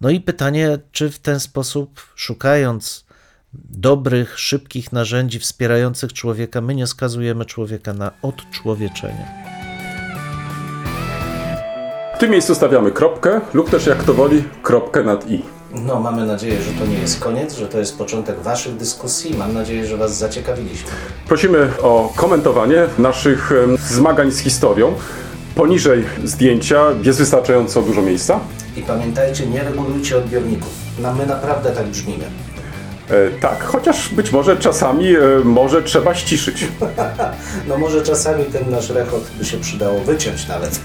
[0.00, 3.04] No i pytanie, czy w ten sposób, szukając
[3.70, 9.46] dobrych, szybkich narzędzi wspierających człowieka, my nie skazujemy człowieka na odczłowieczenie.
[12.16, 15.55] W tym miejscu stawiamy kropkę lub też jak to woli kropkę nad i.
[15.84, 19.34] No, mamy nadzieję, że to nie jest koniec, że to jest początek Waszych dyskusji.
[19.38, 20.90] Mam nadzieję, że Was zaciekawiliśmy.
[21.28, 23.52] Prosimy o komentowanie naszych
[23.90, 24.94] zmagań z historią.
[25.54, 28.40] Poniżej zdjęcia jest wystarczająco dużo miejsca.
[28.76, 30.70] I pamiętajcie, nie regulujcie odbiorników.
[30.98, 32.24] No, my naprawdę tak brzmimy.
[33.10, 36.64] E, tak, chociaż być może czasami e, może trzeba ściszyć.
[37.68, 40.80] No może czasami ten nasz rechot by się przydało wyciąć nawet.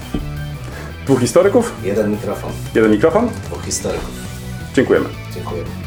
[1.06, 3.28] Dwóch historyków, Jeden mikrofon, jeden mikrofon.
[3.46, 4.31] dwóch historyków.
[4.74, 5.08] Dziękujemy.
[5.34, 5.81] Dziękuję.